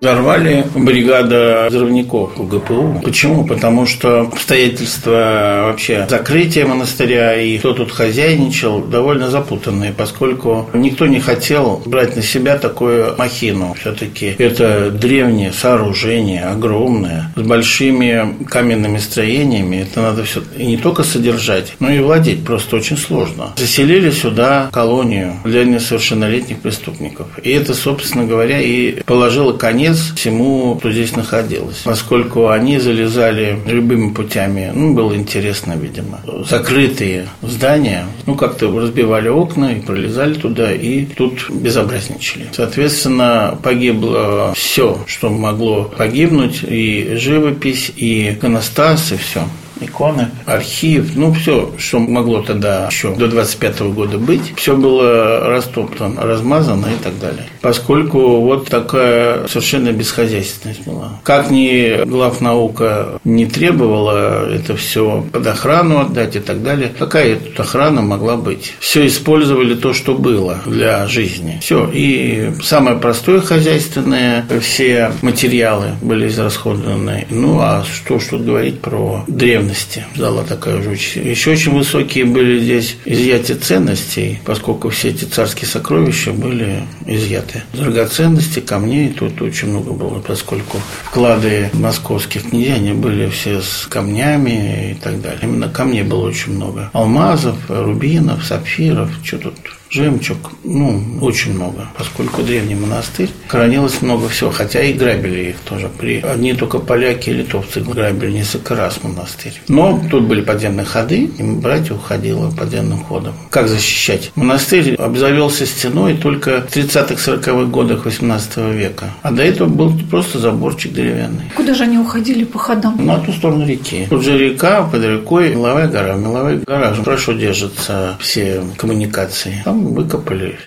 Взорвали 0.00 0.66
бригада 0.74 1.68
взрывников 1.70 2.38
УГПУ. 2.38 3.00
Почему? 3.02 3.46
Потому 3.46 3.86
что 3.86 4.22
обстоятельства 4.22 5.68
вообще 5.68 6.06
закрытия 6.10 6.66
монастыря 6.66 7.40
и 7.40 7.56
кто 7.58 7.72
тут 7.72 7.90
хозяйничал 7.90 8.82
довольно 8.82 9.30
запутанные, 9.30 9.94
поскольку 9.96 10.68
никто 10.74 11.06
не 11.06 11.20
хотел 11.20 11.80
брать 11.86 12.16
на 12.16 12.22
себя 12.22 12.58
такую 12.58 13.16
махину. 13.16 13.74
Все-таки 13.80 14.34
это 14.36 14.90
древнее 14.90 15.52
сооружение, 15.52 16.44
огромное, 16.44 17.32
с 17.34 17.40
большими 17.40 18.44
каменными 18.44 18.98
строениями. 18.98 19.86
Это 19.88 20.02
надо 20.02 20.24
все 20.24 20.42
и 20.58 20.66
не 20.66 20.76
только 20.76 21.02
содержать, 21.02 21.72
но 21.80 21.90
и 21.90 22.00
владеть 22.00 22.44
просто 22.44 22.76
очень 22.76 22.98
сложно. 22.98 23.52
Заселили 23.56 24.10
сюда 24.10 24.68
колонию 24.70 25.36
для 25.44 25.64
несовершеннолетних 25.64 26.58
преступников. 26.58 27.26
И 27.42 27.50
это, 27.50 27.72
собственно 27.72 28.26
говоря, 28.26 28.60
и 28.60 29.00
положило 29.04 29.52
конец 29.54 29.83
конец 29.84 30.14
всему, 30.16 30.76
кто 30.76 30.90
здесь 30.90 31.14
находилось. 31.14 31.82
Поскольку 31.84 32.48
они 32.48 32.78
залезали 32.78 33.58
любыми 33.66 34.12
путями, 34.12 34.72
ну, 34.74 34.94
было 34.94 35.14
интересно, 35.14 35.74
видимо. 35.74 36.20
Закрытые 36.48 37.28
здания, 37.42 38.06
ну, 38.26 38.34
как-то 38.34 38.70
разбивали 38.80 39.28
окна 39.28 39.72
и 39.72 39.80
пролезали 39.80 40.34
туда, 40.34 40.72
и 40.72 41.04
тут 41.04 41.50
безобразничали. 41.50 42.46
Соответственно, 42.52 43.58
погибло 43.62 44.54
все, 44.56 44.98
что 45.06 45.28
могло 45.28 45.84
погибнуть, 45.84 46.60
и 46.62 47.16
живопись, 47.16 47.92
и 47.94 48.30
иконостас, 48.30 49.12
и 49.12 49.16
все 49.16 49.42
иконы, 49.80 50.28
архив, 50.46 51.16
ну, 51.16 51.32
все, 51.32 51.72
что 51.78 51.98
могло 51.98 52.42
тогда 52.42 52.88
еще 52.90 53.14
до 53.14 53.28
25 53.28 53.80
года 53.80 54.18
быть, 54.18 54.54
все 54.56 54.76
было 54.76 55.48
растоптано, 55.48 56.22
размазано 56.22 56.86
и 56.86 57.02
так 57.02 57.18
далее. 57.18 57.46
Поскольку 57.60 58.40
вот 58.40 58.68
такая 58.68 59.46
совершенно 59.46 59.92
бесхозяйственность 59.92 60.86
была. 60.86 61.20
Как 61.22 61.50
ни 61.50 62.04
главнаука 62.04 63.20
не 63.24 63.46
требовала 63.46 64.50
это 64.50 64.76
все 64.76 65.24
под 65.32 65.46
охрану 65.46 66.00
отдать 66.00 66.36
и 66.36 66.40
так 66.40 66.62
далее, 66.62 66.92
какая 66.96 67.36
тут 67.36 67.58
охрана 67.60 68.02
могла 68.02 68.36
быть? 68.36 68.74
Все 68.80 69.06
использовали 69.06 69.74
то, 69.74 69.92
что 69.92 70.14
было 70.14 70.58
для 70.66 71.06
жизни. 71.06 71.58
Все. 71.62 71.88
И 71.92 72.52
самое 72.62 72.96
простое 72.96 73.40
хозяйственное, 73.40 74.44
все 74.60 75.12
материалы 75.22 75.92
были 76.02 76.28
израсходованы. 76.28 77.26
Ну, 77.30 77.58
а 77.60 77.84
что 77.84 78.18
что 78.18 78.38
говорить 78.38 78.80
про 78.80 79.24
древность 79.26 79.63
ценности. 79.64 80.04
Зала 80.16 80.44
такая 80.44 80.78
уже 80.78 80.90
очень. 80.90 81.26
Еще 81.26 81.52
очень 81.52 81.72
высокие 81.72 82.24
были 82.24 82.60
здесь 82.60 82.96
изъятия 83.04 83.54
ценностей, 83.54 84.40
поскольку 84.44 84.90
все 84.90 85.10
эти 85.10 85.24
царские 85.24 85.68
сокровища 85.68 86.32
были 86.32 86.84
изъяты. 87.06 87.62
Драгоценности, 87.72 88.60
камней 88.60 89.10
тут 89.10 89.40
очень 89.40 89.68
много 89.68 89.92
было, 89.92 90.20
поскольку 90.20 90.78
вклады 91.04 91.70
московских 91.72 92.50
князей, 92.50 92.74
они 92.74 92.92
были 92.92 93.28
все 93.30 93.60
с 93.60 93.86
камнями 93.88 94.92
и 94.92 94.94
так 94.94 95.20
далее. 95.20 95.40
Именно 95.42 95.68
камней 95.68 96.02
было 96.02 96.26
очень 96.28 96.52
много. 96.52 96.90
Алмазов, 96.92 97.56
рубинов, 97.68 98.44
сапфиров, 98.44 99.10
что 99.22 99.38
тут 99.38 99.54
жемчуг, 99.94 100.52
ну, 100.64 101.02
очень 101.20 101.54
много, 101.54 101.88
поскольку 101.96 102.42
древний 102.42 102.74
монастырь, 102.74 103.30
хранилось 103.48 104.02
много 104.02 104.28
всего, 104.28 104.50
хотя 104.50 104.82
и 104.82 104.92
грабили 104.92 105.50
их 105.50 105.56
тоже. 105.60 105.88
При 105.98 106.20
одни 106.20 106.54
только 106.54 106.78
поляки 106.78 107.30
и 107.30 107.34
литовцы 107.34 107.80
грабили 107.80 108.32
несколько 108.32 108.74
раз 108.74 109.02
монастырь. 109.02 109.60
Но 109.68 110.00
тут 110.10 110.24
были 110.24 110.40
подземные 110.40 110.84
ходы, 110.84 111.30
и 111.38 111.42
братья 111.42 111.94
уходило 111.94 112.50
подземным 112.50 113.04
ходом. 113.04 113.34
Как 113.50 113.68
защищать? 113.68 114.32
Монастырь 114.34 114.94
обзавелся 114.94 115.66
стеной 115.66 116.16
только 116.16 116.62
в 116.62 116.76
30-40-х 116.76 117.64
годах 117.70 118.04
18 118.04 118.56
века, 118.74 119.14
а 119.22 119.30
до 119.30 119.42
этого 119.42 119.68
был 119.68 119.92
просто 120.10 120.38
заборчик 120.38 120.92
деревянный. 120.92 121.44
Куда 121.54 121.74
же 121.74 121.84
они 121.84 121.98
уходили 121.98 122.44
по 122.44 122.58
ходам? 122.58 123.04
На 123.04 123.18
ту 123.18 123.32
сторону 123.32 123.66
реки. 123.66 124.06
Тут 124.10 124.24
же 124.24 124.36
река, 124.36 124.82
под 124.82 125.04
рекой 125.04 125.54
Меловая 125.54 125.88
гора. 125.88 126.14
Меловая 126.14 126.60
гора 126.66 126.94
хорошо 126.94 127.32
держатся 127.32 128.16
все 128.20 128.62
коммуникации. 128.76 129.62
Там 129.64 129.83
выкопали. 129.92 130.58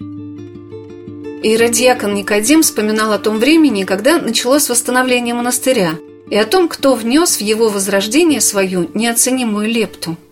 Иродиакон 1.43 2.13
Никодим 2.13 2.61
вспоминал 2.61 3.13
о 3.13 3.19
том 3.19 3.39
времени, 3.39 3.83
когда 3.83 4.19
началось 4.19 4.69
восстановление 4.69 5.33
монастыря, 5.33 5.91
и 6.29 6.35
о 6.35 6.45
том, 6.45 6.67
кто 6.67 6.95
внес 6.95 7.37
в 7.37 7.41
его 7.41 7.69
возрождение 7.69 8.41
свою 8.41 8.89
неоценимую 8.93 9.67
лепту– 9.67 10.17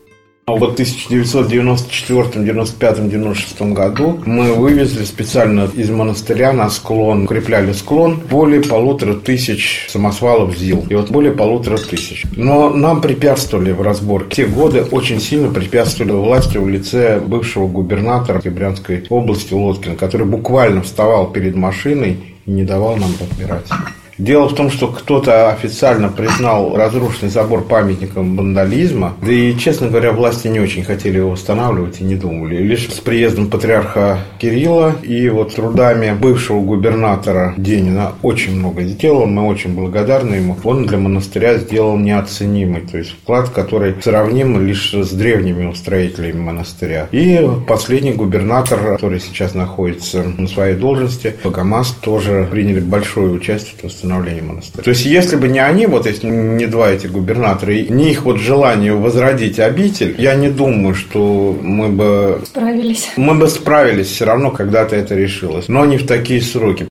в 0.48 0.64
1994, 0.64 2.46
95, 2.46 3.10
96 3.10 3.62
году 3.74 4.20
мы 4.28 4.54
вывезли 4.54 5.04
специально 5.04 5.68
из 5.74 5.90
монастыря 5.90 6.54
на 6.54 6.70
склон, 6.70 7.24
укрепляли 7.24 7.74
склон, 7.74 8.22
более 8.30 8.62
полутора 8.62 9.16
тысяч 9.16 9.88
самосвалов 9.90 10.56
ЗИЛ. 10.56 10.86
И 10.88 10.94
вот 10.94 11.10
более 11.10 11.32
полутора 11.32 11.78
тысяч. 11.78 12.26
Но 12.36 12.70
нам 12.70 13.02
препятствовали 13.02 13.72
в 13.72 13.82
разборке. 13.82 14.44
Те 14.44 14.46
годы 14.46 14.84
очень 14.84 15.20
сильно 15.20 15.52
препятствовали 15.52 16.12
власти 16.12 16.58
в 16.58 16.70
лице 16.70 17.20
бывшего 17.20 17.68
губернатора 17.68 18.40
Брянской 18.46 19.04
области 19.10 19.54
Лоткина, 19.56 19.96
который 19.96 20.28
буквально 20.28 20.84
вставал 20.84 21.32
перед 21.32 21.56
машиной 21.56 22.36
и 22.46 22.52
не 22.52 22.64
давал 22.64 22.98
нам 22.98 23.10
разбираться. 23.20 23.74
Дело 24.18 24.48
в 24.48 24.56
том, 24.56 24.72
что 24.72 24.88
кто-то 24.88 25.50
официально 25.50 26.08
признал 26.08 26.76
разрушенный 26.76 27.30
забор 27.30 27.64
памятником 27.64 28.38
вандализма, 28.38 29.14
да 29.22 29.32
и, 29.32 29.58
честно 29.58 29.90
говоря, 29.90 30.14
власти 30.14 30.48
не 30.48 30.62
очень 30.62 30.86
хотели 30.86 31.18
его 31.18 31.32
восстанавливать 31.32 32.00
и 32.00 32.06
не 32.06 32.16
думали. 32.16 32.58
Лишь 32.58 32.88
с 32.88 33.00
приездом 33.02 33.50
патриарха 33.50 34.20
Кирилла 34.40 34.96
и 35.04 35.28
вот 35.28 35.54
трудами 35.56 36.16
бывшего 36.18 36.62
губернатора 36.62 37.54
Денина 37.58 38.14
очень 38.22 38.58
много 38.58 38.84
сделал, 38.84 39.26
мы 39.26 39.48
очень 39.48 39.76
благодарны 39.76 40.36
ему. 40.36 40.58
Он 40.64 40.86
для 40.86 40.98
монастыря 40.98 41.58
сделал 41.58 41.98
неоценимый, 41.98 42.82
то 42.82 42.98
есть 42.98 43.12
вклад, 43.12 43.50
который 43.50 43.96
сравним 44.02 44.66
лишь 44.66 44.94
с 44.94 45.12
древними 45.12 45.66
устроителями 45.66 46.40
монастыря. 46.40 47.10
И 47.12 47.46
последний 47.68 48.14
губернатор, 48.14 48.80
который 48.94 49.20
сейчас 49.20 49.54
находится 49.54 50.24
на 50.24 50.48
своей 50.48 50.76
должности, 50.76 51.36
Богомаз, 51.44 51.92
тоже 52.02 52.48
приняли 52.50 52.80
большое 52.80 53.32
участие 53.32 53.74
в 53.78 53.82
становлении 54.06 54.42
монастыря. 54.42 54.84
То 54.84 54.90
есть, 54.92 55.06
если 55.06 55.36
бы 55.36 55.48
не 55.48 55.60
они, 55.60 55.88
вот 55.88 56.06
если 56.06 56.28
не 56.28 56.68
два 56.68 56.92
эти 56.92 57.08
губернатора, 57.08 57.74
и 57.74 57.92
не 57.92 58.12
их 58.12 58.24
вот 58.24 58.38
желание 58.40 58.94
возродить 58.94 59.60
обитель, 59.60 60.16
я 60.18 60.36
не 60.36 60.50
думаю, 60.50 60.96
что 60.96 61.58
мы 61.62 61.90
бы... 61.90 62.42
Справились. 62.46 63.12
Мы 63.18 63.34
бы 63.36 63.48
справились 63.48 64.08
все 64.08 64.26
равно, 64.26 64.52
когда-то 64.52 64.96
это 64.96 65.16
решилось. 65.16 65.68
Но 65.68 65.86
не 65.86 65.98
в 65.98 66.06
такие 66.06 66.42
сроки. 66.42 66.88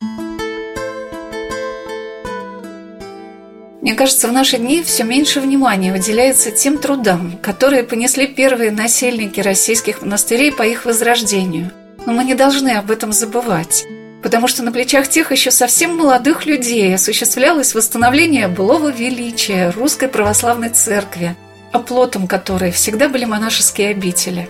Мне 3.81 3.95
кажется, 3.95 4.29
в 4.29 4.33
наши 4.33 4.57
дни 4.57 4.83
все 4.83 5.05
меньше 5.05 5.41
внимания 5.41 5.95
уделяется 5.95 6.51
тем 6.51 6.79
трудам, 6.79 7.39
которые 7.43 7.85
понесли 7.85 8.27
первые 8.27 8.71
насельники 8.71 9.41
российских 9.41 10.01
монастырей 10.03 10.53
по 10.53 10.63
их 10.63 10.87
возрождению. 10.87 11.71
Но 12.07 12.13
мы 12.13 12.25
не 12.25 12.35
должны 12.35 12.71
об 12.71 12.91
этом 12.91 13.13
забывать 13.13 13.85
потому 14.25 14.49
что 14.49 14.63
на 14.63 14.73
плечах 14.73 15.07
тех 15.09 15.33
еще 15.33 15.51
совсем 15.51 15.99
молодых 15.99 16.47
людей 16.47 16.95
осуществлялось 16.95 17.75
восстановление 17.75 18.49
былого 18.49 18.91
величия 18.91 19.69
русской 19.69 20.09
православной 20.09 20.71
церкви, 20.71 21.37
оплотом 21.73 22.27
которой 22.27 22.71
всегда 22.71 23.11
были 23.11 23.27
монашеские 23.27 23.91
обители. 23.91 24.49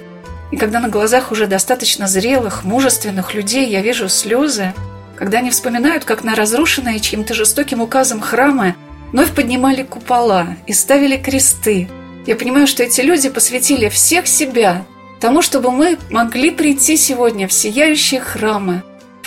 И 0.53 0.57
когда 0.57 0.79
на 0.79 0.89
глазах 0.89 1.33
уже 1.33 1.49
достаточно 1.49 2.07
зрелых, 2.07 2.63
мужественных 2.63 3.35
людей 3.35 3.69
я 3.69 3.83
вижу 3.83 4.09
слезы, 4.09 4.73
когда 5.17 5.39
они 5.39 5.51
вспоминают, 5.51 6.05
как 6.05 6.23
на 6.23 6.37
разрушенные 6.37 7.01
чьим-то 7.01 7.35
жестоким 7.35 7.81
указом 7.81 8.21
храмы 8.21 8.77
вновь 9.11 9.35
поднимали 9.35 9.83
купола 9.83 10.57
и 10.69 10.73
ставили 10.73 11.17
кресты, 11.17 11.89
я 12.29 12.37
понимаю, 12.37 12.69
что 12.69 12.85
эти 12.85 13.01
люди 13.01 13.29
посвятили 13.29 13.89
всех 13.89 14.29
себя 14.29 14.87
тому, 15.19 15.43
чтобы 15.43 15.73
мы 15.73 15.99
могли 16.11 16.53
прийти 16.53 16.97
сегодня 16.97 17.49
в 17.49 17.53
сияющие 17.53 18.21
храмы, 18.21 18.85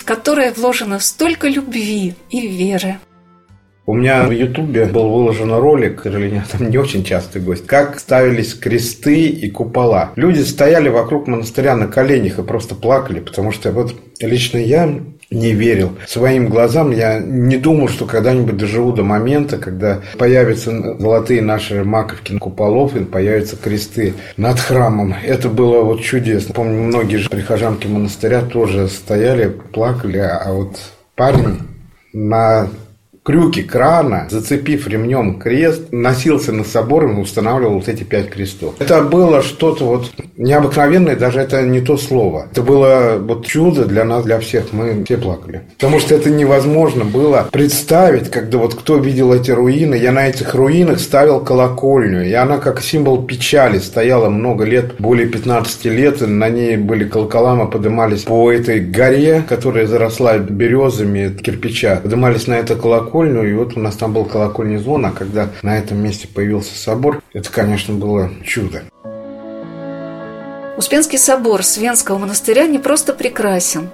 которое 0.07 0.53
вложено 0.53 0.99
столько 0.99 1.49
любви 1.49 2.15
и 2.29 2.47
веры. 2.47 2.95
У 3.85 3.93
меня 3.93 4.23
в 4.23 4.31
Ютубе 4.31 4.85
был 4.85 5.09
выложен 5.09 5.51
ролик, 5.53 5.99
к 5.99 6.03
сожалению, 6.03 6.43
там 6.51 6.69
не 6.69 6.77
очень 6.77 7.03
частый 7.03 7.41
гость, 7.41 7.67
как 7.67 7.99
ставились 7.99 8.53
кресты 8.53 9.27
и 9.27 9.49
купола. 9.49 10.11
Люди 10.15 10.41
стояли 10.41 10.89
вокруг 10.89 11.27
монастыря 11.27 11.75
на 11.75 11.87
коленях 11.87 12.39
и 12.39 12.43
просто 12.43 12.75
плакали, 12.75 13.19
потому 13.19 13.51
что 13.51 13.71
вот 13.71 13.95
лично 14.19 14.57
я 14.57 14.93
не 15.29 15.53
верил 15.53 15.97
своим 16.07 16.49
глазам. 16.49 16.91
Я 16.91 17.19
не 17.19 17.57
думал, 17.57 17.89
что 17.89 18.05
когда-нибудь 18.05 18.57
доживу 18.57 18.93
до 18.93 19.03
момента, 19.03 19.57
когда 19.57 20.01
появятся 20.17 20.97
золотые 20.97 21.41
наши 21.41 21.83
маковки 21.83 22.37
куполов 22.37 22.95
и 22.95 23.03
появятся 23.03 23.57
кресты 23.57 24.13
над 24.37 24.59
храмом. 24.59 25.13
Это 25.23 25.49
было 25.49 25.83
вот 25.83 26.01
чудесно. 26.01 26.53
Помню, 26.53 26.83
многие 26.83 27.17
же 27.17 27.29
прихожанки 27.29 27.87
монастыря 27.87 28.41
тоже 28.41 28.87
стояли, 28.87 29.49
плакали, 29.49 30.17
а 30.17 30.51
вот 30.53 30.77
парень 31.15 31.59
на 32.13 32.69
крюки 33.27 33.61
крана, 33.61 34.27
зацепив 34.29 34.87
ремнем 34.87 35.37
крест, 35.37 35.91
носился 35.91 36.53
над 36.53 36.65
собором 36.65 37.17
и 37.17 37.21
устанавливал 37.21 37.73
вот 37.73 37.89
эти 37.89 38.03
пять 38.03 38.29
крестов. 38.29 38.75
Это 38.79 39.01
было 39.01 39.41
что-то 39.41 39.83
вот 39.83 40.11
необыкновенное, 40.37 41.17
даже 41.17 41.41
это 41.41 41.61
не 41.61 41.81
то 41.81 41.97
слово. 41.97 42.47
Это 42.49 42.61
было 42.61 43.17
вот 43.19 43.45
чудо 43.45 43.83
для 43.83 44.05
нас, 44.05 44.23
для 44.23 44.39
всех. 44.39 44.71
Мы 44.71 45.03
все 45.03 45.17
плакали. 45.17 45.63
Потому 45.77 45.99
что 45.99 46.15
это 46.15 46.29
невозможно 46.29 47.03
было 47.03 47.49
представить, 47.51 48.31
когда 48.31 48.59
вот 48.59 48.75
кто 48.75 48.95
видел 48.95 49.33
эти 49.33 49.51
руины. 49.51 49.95
Я 49.95 50.13
на 50.13 50.29
этих 50.29 50.55
руинах 50.55 51.01
ставил 51.01 51.41
колокольню, 51.41 52.25
и 52.25 52.31
она 52.31 52.59
как 52.59 52.81
символ 52.81 53.25
печали 53.25 53.79
стояла 53.79 54.29
много 54.29 54.63
лет, 54.63 54.93
более 54.99 55.27
15 55.27 55.83
лет. 55.85 56.21
На 56.21 56.47
ней 56.47 56.77
были 56.77 57.03
колокола, 57.03 57.55
мы 57.55 57.67
поднимались 57.69 58.21
по 58.21 58.49
этой 58.49 58.79
горе, 58.79 59.43
которая 59.49 59.85
заросла 59.85 60.37
березами 60.37 61.27
кирпича. 61.27 61.97
Поднимались 61.97 62.47
на 62.47 62.53
это 62.53 62.75
колокольню 62.75 63.16
колокольню, 63.17 63.49
и 63.49 63.53
вот 63.53 63.75
у 63.75 63.79
нас 63.79 63.95
там 63.95 64.13
был 64.13 64.25
колокольный 64.25 64.77
звон, 64.77 65.05
а 65.05 65.11
когда 65.11 65.49
на 65.63 65.77
этом 65.77 65.97
месте 65.97 66.27
появился 66.27 66.77
собор, 66.77 67.21
это, 67.33 67.51
конечно, 67.51 67.93
было 67.93 68.29
чудо. 68.43 68.83
Успенский 70.77 71.17
собор 71.17 71.63
Свенского 71.63 72.19
монастыря 72.19 72.67
не 72.67 72.77
просто 72.77 73.13
прекрасен. 73.13 73.89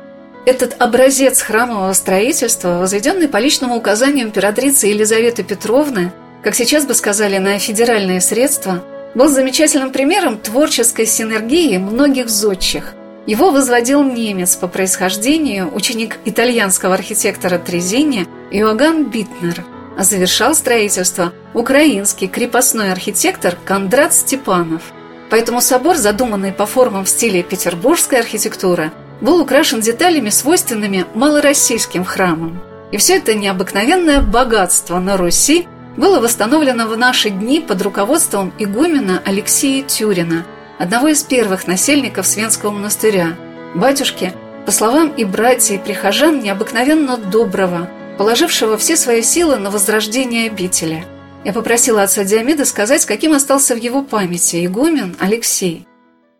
Этот 0.46 0.76
образец 0.80 1.42
храмового 1.42 1.94
строительства, 1.94 2.80
возведенный 2.80 3.30
по 3.30 3.38
личному 3.38 3.78
указанию 3.78 4.28
императрицы 4.28 4.88
Елизаветы 4.88 5.44
Петровны, 5.44 6.12
как 6.44 6.56
сейчас 6.56 6.86
бы 6.86 6.94
сказали, 6.94 7.38
на 7.38 7.58
федеральные 7.58 8.20
средства, 8.20 8.84
был 9.16 9.30
замечательным 9.30 9.92
примером 9.92 10.38
творческой 10.38 11.06
синергии 11.06 11.78
многих 11.78 12.30
зодчих– 12.30 12.96
его 13.26 13.52
возводил 13.52 14.04
немец 14.04 14.56
по 14.56 14.68
происхождению, 14.68 15.74
ученик 15.74 16.20
итальянского 16.26 16.94
архитектора 16.94 17.58
Трезини 17.58 18.28
Иоганн 18.52 19.06
Битнер, 19.06 19.64
а 19.98 20.04
завершал 20.04 20.56
строительство 20.56 21.32
украинский 21.54 22.28
крепостной 22.28 22.92
архитектор 22.92 23.56
Кондрат 23.64 24.14
Степанов. 24.14 24.82
Поэтому 25.30 25.62
собор, 25.62 25.96
задуманный 25.96 26.52
по 26.52 26.66
формам 26.66 27.06
в 27.06 27.10
стиле 27.10 27.44
петербургской 27.44 28.20
архитектуры, 28.20 28.92
был 29.22 29.40
украшен 29.40 29.80
деталями, 29.80 30.30
свойственными 30.30 31.06
малороссийским 31.16 32.04
храмам. 32.04 32.62
И 32.92 32.98
все 32.98 33.18
это 33.18 33.34
необыкновенное 33.34 34.22
богатство 34.22 35.00
на 35.00 35.16
Руси 35.16 35.66
было 35.96 36.20
восстановлено 36.20 36.88
в 36.88 36.98
наши 36.98 37.30
дни 37.30 37.62
под 37.62 37.82
руководством 37.82 38.52
игумена 38.60 39.22
Алексея 39.24 39.84
Тюрина– 39.84 40.46
одного 40.80 41.08
из 41.10 41.24
первых 41.24 41.68
насельников 41.68 42.28
Свенского 42.28 42.72
монастыря, 42.72 43.36
батюшки, 43.76 44.34
по 44.66 44.72
словам 44.72 45.10
и 45.10 45.26
братьев, 45.26 45.82
и 45.82 45.84
прихожан, 45.84 46.40
необыкновенно 46.42 47.18
доброго, 47.18 47.90
положившего 48.18 48.78
все 48.78 48.96
свои 48.96 49.22
силы 49.22 49.58
на 49.58 49.70
возрождение 49.72 50.48
обители. 50.48 51.06
Я 51.44 51.54
попросила 51.54 52.04
отца 52.04 52.24
Диомеда 52.24 52.66
сказать, 52.66 53.06
каким 53.06 53.34
остался 53.34 53.76
в 53.76 53.78
его 53.78 54.04
памяти 54.04 54.66
игумен 54.66 55.16
Алексей– 55.20 55.88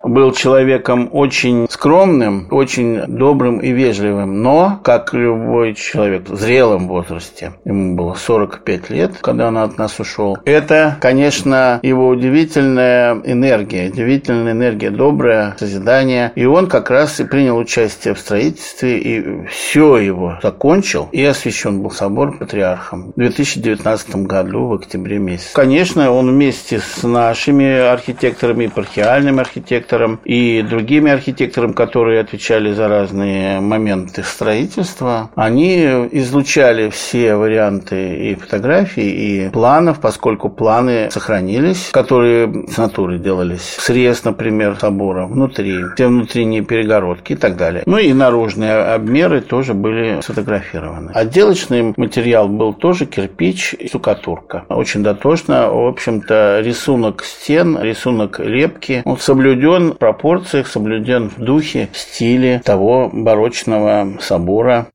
был 0.04 0.34
человеком 0.34 1.10
очень 1.12 1.68
скромным, 1.70 2.48
очень 2.52 3.02
добрым 3.08 3.60
и 3.60 3.72
вежливым, 3.72 4.42
но, 4.42 4.80
как 4.84 5.14
любой 5.14 5.74
человек 5.74 6.30
в 6.30 6.36
зрелом 6.36 6.88
возрасте, 6.88 7.54
ему 7.64 7.96
было 7.96 8.14
45 8.14 8.90
лет, 8.90 9.14
когда 9.22 9.48
он 9.48 9.58
от 9.58 9.78
нас 9.78 10.00
ушел, 10.00 10.38
это, 10.46 10.98
конечно, 11.00 11.80
его 11.82 12.10
удивительная 12.10 13.22
энергия, 13.24 13.90
удивительная 13.90 14.52
энергия, 14.52 14.90
доброе 14.90 15.56
созидание, 15.58 16.32
и 16.36 16.46
он 16.46 16.68
как 16.68 16.90
раз 16.90 17.20
и 17.20 17.24
принял 17.24 17.58
участие 17.58 18.14
в 18.14 18.20
строительстве, 18.20 19.00
и 19.00 19.48
все 19.48 19.98
его 19.98 20.38
закончил, 20.44 21.08
и 21.12 21.24
освящен 21.24 21.82
был 21.82 21.92
собор 21.92 22.38
патриархом 22.38 23.14
в 23.16 23.20
2019 23.20 24.16
году, 24.28 24.68
в 24.68 24.74
октябре 24.74 25.18
месяце. 25.20 25.54
Конечно, 25.54 26.12
он 26.12 26.30
вместе 26.30 26.80
с 26.80 27.04
нашими 27.04 27.80
архитекторами, 27.80 28.66
епархиальными 28.66 29.40
архитекторами, 29.40 29.93
архитектором 29.94 30.20
и 30.26 30.62
другими 30.62 31.12
архитекторами, 31.12 31.74
которые 31.74 32.22
отвечали 32.22 32.74
за 32.74 32.88
разные 32.88 33.60
моменты 33.60 34.24
строительства, 34.24 35.30
они 35.36 35.84
излучали 36.12 36.90
все 36.90 37.36
варианты 37.36 38.32
и 38.32 38.36
фотографий, 38.36 39.10
и 39.10 39.50
планов, 39.50 40.00
поскольку 40.00 40.50
планы 40.50 41.10
сохранились, 41.12 41.90
которые 41.92 42.68
с 42.68 42.78
натуры 42.78 43.20
делались. 43.20 43.78
Срез, 43.80 44.24
например, 44.24 44.78
собора 44.80 45.26
внутри, 45.26 45.84
все 45.96 46.08
внутренние 46.08 46.64
перегородки 46.64 47.34
и 47.34 47.36
так 47.36 47.58
далее. 47.58 47.84
Ну 47.86 47.98
и 47.98 48.14
наружные 48.14 48.74
обмеры 48.74 49.42
тоже 49.42 49.74
были 49.74 50.22
сфотографированы. 50.22 51.12
Отделочный 51.14 51.94
материал 51.98 52.48
был 52.48 52.74
тоже 52.74 53.06
кирпич 53.06 53.74
и 53.74 53.88
штукатурка. 53.88 54.66
Очень 54.70 55.04
дотошно, 55.04 55.70
в 55.70 55.88
общем-то, 55.88 56.62
рисунок 56.62 57.24
стен, 57.24 57.80
рисунок 57.82 58.40
лепки, 58.40 59.02
он 59.06 59.18
соблюден 59.18 59.83
соблюден 59.84 59.94
в 59.94 59.98
пропорциях, 59.98 60.68
соблюден 60.68 61.30
в 61.30 61.40
духе, 61.40 61.90
стиле 61.94 62.62
того 62.64 63.10
барочного 63.12 64.18
собора. 64.22 64.88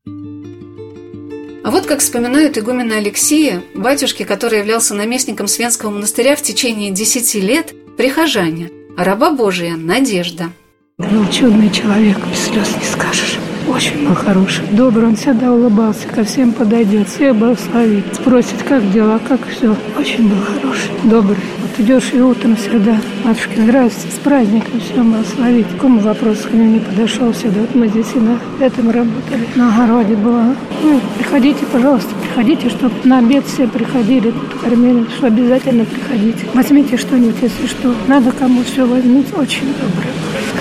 А 1.65 1.71
вот 1.71 1.87
как 1.87 2.01
вспоминают 2.01 2.57
игумена 2.57 2.97
Алексея, 2.97 3.63
батюшки, 3.75 4.23
который 4.23 4.61
являлся 4.61 4.95
наместником 4.95 5.49
Свенского 5.49 5.91
монастыря 5.91 6.35
в 6.35 6.43
течение 6.43 6.91
десяти 6.91 7.41
лет, 7.41 7.75
прихожане, 7.97 8.71
а 8.97 9.05
раба 9.05 9.31
Божия– 9.31 9.77
Надежда. 9.77 10.51
Ну, 10.99 11.27
чудный 11.31 11.71
человек, 11.71 12.17
без 12.31 12.47
слез 12.47 12.75
не 12.77 12.85
скажешь. 12.85 13.38
Очень 13.79 14.09
был 14.09 14.15
хороший, 14.17 14.65
добрый, 14.73 15.07
он 15.07 15.15
всегда 15.15 15.53
улыбался, 15.53 16.09
ко 16.09 16.25
всем 16.25 16.51
подойдет, 16.51 17.09
всех 17.09 17.37
благословит. 17.37 18.13
Спросит, 18.13 18.57
как 18.69 18.91
дела, 18.91 19.21
как 19.29 19.39
все. 19.47 19.77
Очень 19.97 20.29
был 20.29 20.37
хороший, 20.43 20.91
добрый. 21.05 21.37
Вот 21.63 21.87
идешь 21.87 22.11
и 22.13 22.21
утром 22.21 22.57
всегда, 22.57 22.99
матушка, 23.23 23.53
здравствуйте, 23.57 24.17
с 24.17 24.19
праздником, 24.19 24.81
все 24.81 25.01
благословить. 25.01 25.67
Кому 25.81 26.01
вопрос 26.01 26.39
ко 26.39 26.57
мне 26.57 26.71
не 26.71 26.81
подошел 26.81 27.31
всегда. 27.33 27.61
Вот 27.61 27.77
мы 27.77 27.87
здесь 27.87 28.09
и 28.17 28.19
на 28.19 28.41
этом 28.59 28.91
работали, 28.91 29.47
на 29.55 29.73
огороде 29.73 30.17
было. 30.17 30.57
Ну, 30.83 31.01
приходите, 31.17 31.65
пожалуйста, 31.73 32.13
приходите, 32.21 32.71
чтобы 32.71 32.95
на 33.05 33.19
обед 33.19 33.47
все 33.47 33.69
приходили, 33.69 34.33
тут 34.33 34.61
кормили, 34.61 35.07
что 35.17 35.29
обязательно 35.29 35.85
приходите. 35.85 36.47
Возьмите 36.53 36.97
что-нибудь, 36.97 37.37
если 37.41 37.69
что. 37.69 37.95
Надо 38.09 38.33
кому 38.33 38.65
все 38.65 38.85
возьмите. 38.85 39.33
Очень 39.37 39.67
добрый, 39.67 40.11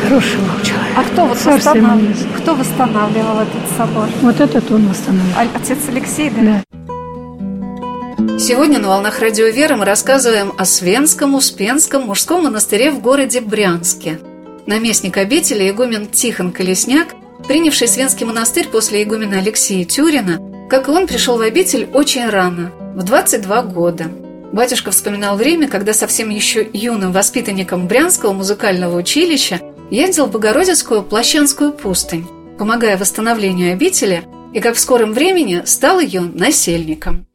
хороший 0.03 0.37
был 0.37 0.63
человек. 0.63 0.87
А 0.95 1.03
кто 1.03 1.25
вот 1.25 1.45
восстанавливал, 1.45 2.13
кто 2.37 2.55
восстанавливал 2.55 3.39
этот 3.41 3.77
собор? 3.77 4.07
Вот 4.21 4.39
этот 4.39 4.71
он 4.71 4.87
восстановил. 4.87 5.33
А- 5.35 5.57
Отец 5.57 5.77
Алексей, 5.89 6.29
да? 6.29 6.41
Да. 6.41 8.39
Сегодня 8.39 8.79
на 8.79 8.89
«Волнах 8.89 9.19
Радио 9.19 9.47
Веры» 9.47 9.75
мы 9.75 9.85
рассказываем 9.85 10.53
о 10.57 10.65
Свенском 10.65 11.33
Успенском 11.35 12.03
мужском 12.03 12.43
монастыре 12.43 12.91
в 12.91 13.01
городе 13.01 13.41
Брянске. 13.41 14.19
Наместник 14.67 15.17
обители 15.17 15.69
игумен 15.69 16.07
Тихон 16.07 16.51
Колесняк, 16.51 17.07
принявший 17.47 17.87
Свенский 17.87 18.25
монастырь 18.25 18.67
после 18.67 19.03
игумена 19.03 19.39
Алексея 19.39 19.85
Тюрина, 19.85 20.39
как 20.69 20.87
и 20.87 20.91
он, 20.91 21.07
пришел 21.07 21.37
в 21.37 21.41
обитель 21.41 21.87
очень 21.93 22.27
рано, 22.29 22.71
в 22.95 23.03
22 23.03 23.61
года. 23.63 24.05
Батюшка 24.51 24.91
вспоминал 24.91 25.35
время, 25.35 25.67
когда 25.67 25.93
совсем 25.93 26.29
еще 26.29 26.67
юным 26.73 27.11
воспитанником 27.11 27.87
Брянского 27.87 28.33
музыкального 28.33 28.97
училища 28.97 29.61
ездил 29.91 30.25
в 30.25 30.31
Богородицкую 30.31 31.03
Плащанскую 31.03 31.71
пустынь, 31.73 32.27
помогая 32.57 32.97
восстановлению 32.97 33.73
обители, 33.73 34.23
и 34.53 34.59
как 34.59 34.75
в 34.75 34.79
скором 34.79 35.13
времени 35.13 35.63
стал 35.65 35.99
ее 35.99 36.21
насельником. 36.21 37.26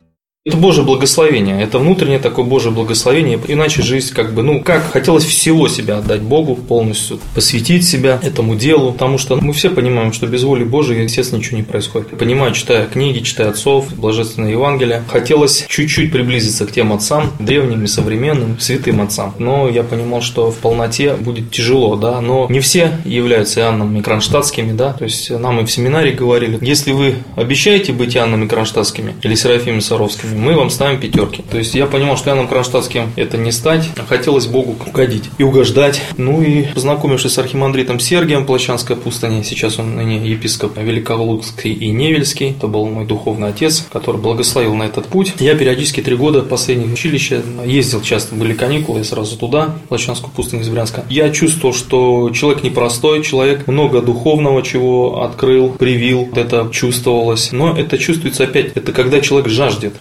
Это 0.44 0.56
Божье 0.56 0.82
благословение, 0.82 1.62
это 1.62 1.78
внутреннее 1.78 2.18
такое 2.18 2.44
Божье 2.44 2.72
благословение, 2.72 3.38
иначе 3.46 3.80
жизнь 3.80 4.12
как 4.12 4.34
бы, 4.34 4.42
ну 4.42 4.60
как, 4.60 4.90
хотелось 4.90 5.24
всего 5.24 5.68
себя 5.68 5.98
отдать 5.98 6.20
Богу 6.20 6.56
полностью, 6.56 7.20
посвятить 7.32 7.86
себя 7.86 8.18
этому 8.20 8.56
делу, 8.56 8.90
потому 8.90 9.18
что 9.18 9.36
мы 9.36 9.52
все 9.52 9.70
понимаем, 9.70 10.12
что 10.12 10.26
без 10.26 10.42
воли 10.42 10.64
Божией, 10.64 11.04
естественно, 11.04 11.38
ничего 11.38 11.58
не 11.58 11.62
происходит. 11.62 12.18
Понимаю, 12.18 12.52
читая 12.54 12.86
книги, 12.86 13.20
читая 13.20 13.50
отцов, 13.50 13.94
Божественное 13.94 14.50
Евангелие, 14.50 15.04
хотелось 15.06 15.64
чуть-чуть 15.68 16.10
приблизиться 16.10 16.66
к 16.66 16.72
тем 16.72 16.92
отцам, 16.92 17.30
древним 17.38 17.84
и 17.84 17.86
современным, 17.86 18.58
святым 18.58 19.00
отцам, 19.00 19.36
но 19.38 19.68
я 19.68 19.84
понимал, 19.84 20.22
что 20.22 20.50
в 20.50 20.56
полноте 20.56 21.14
будет 21.14 21.52
тяжело, 21.52 21.94
да, 21.94 22.20
но 22.20 22.48
не 22.50 22.58
все 22.58 22.98
являются 23.04 23.60
Иоаннами 23.60 24.00
Кронштадтскими, 24.00 24.72
да, 24.72 24.92
то 24.92 25.04
есть 25.04 25.30
нам 25.30 25.60
и 25.60 25.64
в 25.64 25.70
семинарии 25.70 26.10
говорили, 26.10 26.58
если 26.60 26.90
вы 26.90 27.14
обещаете 27.36 27.92
быть 27.92 28.16
Иоаннами 28.16 28.48
Кронштадтскими 28.48 29.14
или 29.22 29.36
Серафимами 29.36 29.78
Саровскими, 29.78 30.31
мы 30.32 30.54
вам 30.54 30.70
ставим 30.70 31.00
пятерки. 31.00 31.42
То 31.50 31.58
есть 31.58 31.74
я 31.74 31.86
понимал, 31.86 32.16
что 32.16 32.30
Иоанном 32.30 32.48
Кронштадтским 32.48 33.12
это 33.16 33.36
не 33.36 33.52
стать, 33.52 33.88
а 33.96 34.04
хотелось 34.04 34.46
Богу 34.46 34.76
угодить 34.86 35.24
и 35.38 35.42
угождать. 35.42 36.02
Ну 36.16 36.42
и 36.42 36.64
познакомившись 36.74 37.32
с 37.32 37.38
архимандритом 37.38 38.00
Сергием 38.00 38.46
Плащанской 38.46 38.96
пустыни, 38.96 39.42
сейчас 39.42 39.78
он 39.78 39.96
ныне 39.96 40.16
епископ 40.30 40.78
Великолукский 40.78 41.72
и 41.72 41.90
Невельский, 41.90 42.50
это 42.50 42.66
был 42.66 42.86
мой 42.86 43.06
духовный 43.06 43.48
отец, 43.48 43.86
который 43.92 44.20
благословил 44.20 44.74
на 44.74 44.84
этот 44.84 45.06
путь. 45.06 45.34
Я 45.38 45.54
периодически 45.54 46.00
три 46.00 46.16
года 46.16 46.42
последних 46.42 46.92
училища 46.92 47.42
ездил 47.64 48.00
часто, 48.02 48.34
были 48.34 48.54
каникулы, 48.54 48.98
я 48.98 49.04
сразу 49.04 49.36
туда, 49.36 49.76
Плащанскую 49.88 50.32
пустыню 50.32 50.62
из 50.62 50.68
Брянска. 50.68 51.04
Я 51.08 51.30
чувствовал, 51.30 51.74
что 51.74 52.30
человек 52.30 52.62
непростой, 52.62 53.22
человек 53.22 53.66
много 53.66 54.00
духовного 54.00 54.62
чего 54.62 55.22
открыл, 55.22 55.70
привил, 55.70 56.28
это 56.34 56.68
чувствовалось. 56.72 57.52
Но 57.52 57.76
это 57.76 57.98
чувствуется 57.98 58.44
опять, 58.44 58.72
это 58.74 58.92
когда 58.92 59.20
человек 59.20 59.48
жаждет. 59.48 59.98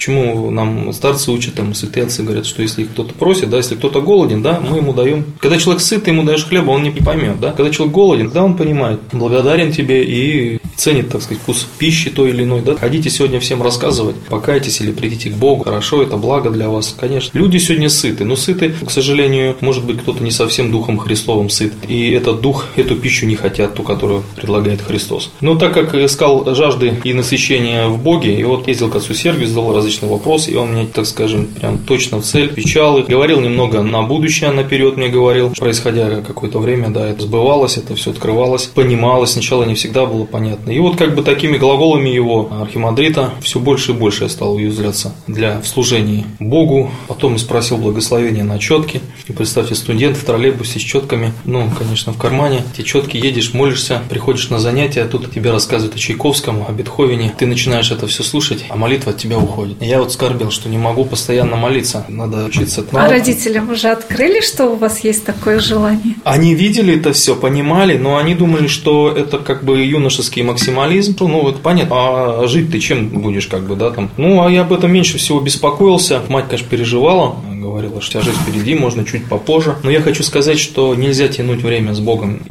Нам 0.52 0.94
старцы 0.94 1.32
учат, 1.32 1.56
там, 1.56 1.74
святые 1.74 2.06
отцы 2.06 2.24
говорят, 2.24 2.46
что 2.46 2.62
если 2.62 2.84
кто-то 2.84 3.14
просит, 3.14 3.50
да, 3.50 3.58
если 3.58 3.76
кто-то 3.76 4.02
голоден, 4.02 4.42
да, 4.42 4.60
мы 4.60 4.78
ему 4.78 4.94
даем. 4.94 5.26
Когда 5.40 5.58
человек 5.58 5.82
сыт, 5.82 6.08
ему 6.08 6.24
даешь 6.24 6.46
хлеба, 6.46 6.72
он 6.72 6.84
не 6.84 6.92
поймет, 6.92 7.40
да. 7.40 7.52
Когда 7.52 7.72
человек 7.72 7.94
голоден, 7.94 8.30
да, 8.30 8.44
он 8.44 8.56
понимает, 8.56 9.00
благодарен 9.12 9.72
тебе 9.72 10.04
и 10.04 10.60
ценит, 10.76 11.10
так 11.10 11.22
сказать, 11.22 11.42
вкус 11.42 11.68
пищи 11.78 12.10
той 12.10 12.30
или 12.30 12.44
иной, 12.44 12.62
да. 12.62 12.76
Ходите 12.76 13.10
сегодня 13.10 13.40
всем 13.40 13.62
рассказывать, 13.62 14.16
покайтесь 14.30 14.82
или 14.82 14.92
придите 14.92 15.30
к 15.30 15.34
Богу, 15.34 15.64
хорошо, 15.64 16.02
это 16.02 16.18
благо 16.18 16.50
для 16.50 16.70
вас, 16.70 16.96
конечно. 17.00 17.38
Люди 17.38 17.58
сегодня 17.58 17.90
сыты, 17.90 18.26
но 18.26 18.36
сыты, 18.36 18.74
к 18.86 18.90
сожалению, 18.92 19.56
может 19.62 19.86
быть, 19.86 20.02
кто-то 20.02 20.24
не 20.24 20.32
совсем 20.32 20.72
духом 20.72 20.98
Христовым 20.98 21.50
сыт, 21.50 21.74
и 21.88 22.12
этот 22.12 22.42
дух, 22.42 22.66
эту 22.76 22.96
пищу 22.96 23.26
не 23.26 23.36
хотят, 23.36 23.76
ту, 23.76 23.84
которую 23.84 24.24
предлагает 24.36 24.82
Христос. 24.82 25.32
Но 25.42 25.56
так 25.56 25.74
как 25.74 25.96
искал 25.96 26.54
жажды 26.56 26.94
и 27.04 27.14
насыщения 27.14 27.88
в 27.88 28.02
Боге, 28.02 28.40
и 28.40 28.44
вот 28.44 28.68
ездил 28.68 28.90
к 28.90 28.96
отцу 28.96 29.14
Сергию, 29.14 29.48
задал 29.48 29.74
различные 29.74 30.10
вопросы, 30.12 30.52
и 30.52 30.56
он 30.56 30.74
мне, 30.74 30.86
так 30.86 31.06
скажем, 31.06 31.48
прям 31.48 31.78
точно 31.80 32.20
в 32.20 32.24
цель 32.24 32.52
отвечал 32.52 32.98
их, 32.98 33.08
говорил 33.08 33.40
немного 33.42 33.82
на 33.82 34.02
будущее 34.04 34.52
наперед 34.52 34.98
мне 34.98 35.10
говорил, 35.10 35.52
происходя 35.58 36.22
какое-то 36.22 36.60
время, 36.60 36.90
да, 36.90 37.08
это 37.08 37.24
сбывалось, 37.24 37.78
это 37.78 37.96
все 37.96 38.12
открывалось, 38.12 38.66
понималось, 38.66 39.32
сначала 39.32 39.64
не 39.64 39.76
всегда 39.76 40.06
было 40.06 40.26
понятно. 40.26 40.72
И 40.72 40.80
вот 40.80 40.98
как 40.98 41.16
бы 41.16 41.24
такими 41.24 41.58
глаголами 41.58 42.10
его 42.10 42.50
архимандрита 42.62 43.32
все 43.42 43.60
больше 43.60 43.92
и 43.92 43.96
больше 43.96 44.24
я 44.24 44.30
стал 44.30 44.56
уязвляться 44.56 45.14
для 45.28 45.62
в 45.62 45.68
служении 45.68 46.26
Богу. 46.40 46.92
Потом 47.08 47.38
спросил 47.38 47.78
благословения 47.78 48.44
на 48.44 48.60
четки. 48.60 49.02
И 49.28 49.34
представьте, 49.34 49.76
студент 49.76 50.18
в 50.18 50.24
троллейбусе 50.24 50.80
с 50.80 50.84
четками, 50.84 51.34
ну, 51.46 51.70
конечно, 51.78 52.14
в 52.14 52.18
кармане. 52.18 52.64
Эти 52.74 52.86
четки 52.86 53.18
едешь, 53.18 53.54
молишься, 53.54 54.02
приходишь 54.10 54.50
на 54.50 54.60
занятия, 54.60 55.06
тут 55.06 55.32
тебе 55.32 55.52
рассказывают 55.52 55.96
о 55.96 56.00
Чайковском, 56.00 56.66
о 56.68 56.72
Бетховене. 56.72 57.34
Ты 57.38 57.46
начинаешь 57.46 57.92
это 57.92 58.08
все 58.08 58.24
слушать, 58.24 58.66
а 58.70 58.76
молитва 58.76 59.12
от 59.12 59.18
тебя 59.18 59.38
уходит. 59.38 59.82
Я 59.82 60.01
вот 60.02 60.12
скорбел, 60.12 60.50
что 60.50 60.68
не 60.68 60.78
могу 60.78 61.06
постоянно 61.06 61.56
молиться. 61.56 62.06
Надо 62.10 62.46
учиться. 62.46 62.84
А 62.92 63.08
родителям 63.08 63.70
уже 63.70 63.90
открыли, 63.90 64.42
что 64.42 64.66
у 64.66 64.76
вас 64.76 65.02
есть 65.02 65.26
такое 65.26 65.60
желание? 65.60 66.16
Они 66.24 66.56
видели 66.56 66.98
это 67.00 67.14
все, 67.14 67.36
понимали, 67.36 67.98
но 67.98 68.18
они 68.18 68.34
думали, 68.34 68.68
что 68.68 69.12
это 69.12 69.38
как 69.38 69.64
бы 69.64 69.84
юношеский 69.84 70.42
максимализм. 70.42 71.16
Ну, 71.20 71.48
это 71.50 71.60
понятно. 71.60 71.96
А 71.96 72.48
жить 72.48 72.72
ты 72.72 72.80
чем 72.80 73.10
будешь, 73.10 73.48
как 73.48 73.68
бы, 73.68 73.76
да, 73.76 73.92
там. 73.92 74.10
Ну, 74.18 74.44
а 74.44 74.52
я 74.52 74.62
об 74.62 74.74
этом 74.74 74.92
меньше 74.92 75.18
всего 75.20 75.40
беспокоился. 75.40 76.22
Мать, 76.30 76.46
конечно, 76.50 76.68
переживала, 76.68 77.36
говорила, 77.48 78.02
что 78.02 78.22
жизнь 78.22 78.40
впереди, 78.40 78.74
можно 78.74 79.06
чуть 79.06 79.26
попозже. 79.26 79.76
Но 79.84 79.92
я 79.92 80.02
хочу 80.02 80.24
сказать, 80.24 80.60
что 80.60 80.96
нельзя 80.96 81.28
тянуть 81.28 81.62
время 81.62 81.94
с 81.94 82.00
Богом. 82.00 82.42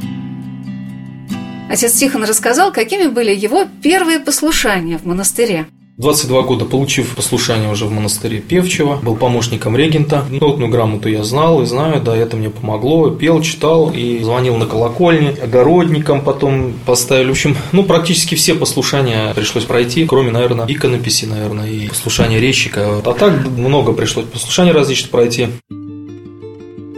Отец 1.69 1.93
Тихон 1.93 2.23
рассказал, 2.23 2.71
какими 2.71 3.07
были 3.07 3.35
его 3.35 3.65
первые 3.81 4.19
послушания 4.19 4.97
в 4.97 5.05
монастыре. 5.05 5.67
22 5.97 6.41
года 6.43 6.65
получив 6.65 7.15
послушание 7.15 7.69
уже 7.69 7.85
в 7.85 7.91
монастыре 7.91 8.39
Певчева, 8.39 8.95
был 9.03 9.15
помощником 9.15 9.75
регента. 9.75 10.25
Нотную 10.29 10.71
грамоту 10.71 11.09
я 11.09 11.23
знал 11.23 11.61
и 11.61 11.65
знаю, 11.65 12.01
да, 12.01 12.15
это 12.15 12.37
мне 12.37 12.49
помогло. 12.49 13.09
Пел, 13.11 13.41
читал 13.41 13.91
и 13.91 14.19
звонил 14.23 14.55
на 14.55 14.65
колокольне. 14.65 15.35
Огородником 15.43 16.21
потом 16.21 16.73
поставили. 16.85 17.27
В 17.27 17.31
общем, 17.31 17.57
ну, 17.71 17.83
практически 17.83 18.35
все 18.35 18.55
послушания 18.55 19.33
пришлось 19.33 19.65
пройти, 19.65 20.05
кроме, 20.05 20.31
наверное, 20.31 20.65
иконописи, 20.65 21.25
наверное, 21.25 21.69
и 21.69 21.87
послушания 21.87 22.39
резчика. 22.39 23.01
А 23.05 23.13
так 23.13 23.45
много 23.45 23.91
пришлось 23.93 24.25
послушаний 24.25 24.71
различных 24.71 25.11
пройти. 25.11 25.49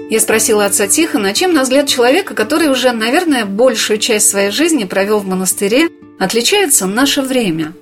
Я 0.10 0.19
спросила 0.19 0.65
отца 0.65 0.88
Тихона, 0.88 1.34
чем, 1.34 1.53
на 1.53 1.63
взгляд 1.63 1.88
человека, 1.88 2.36
который 2.36 2.69
уже, 2.69 2.91
наверное, 2.91 3.45
большую 3.45 3.97
часть 3.97 4.29
своей 4.29 4.51
жизни 4.51 4.84
провел 4.84 5.19
в 5.19 5.25
монастыре, 5.25 5.89
отличается 6.19 6.86
наше 6.86 7.23
время. 7.23 7.73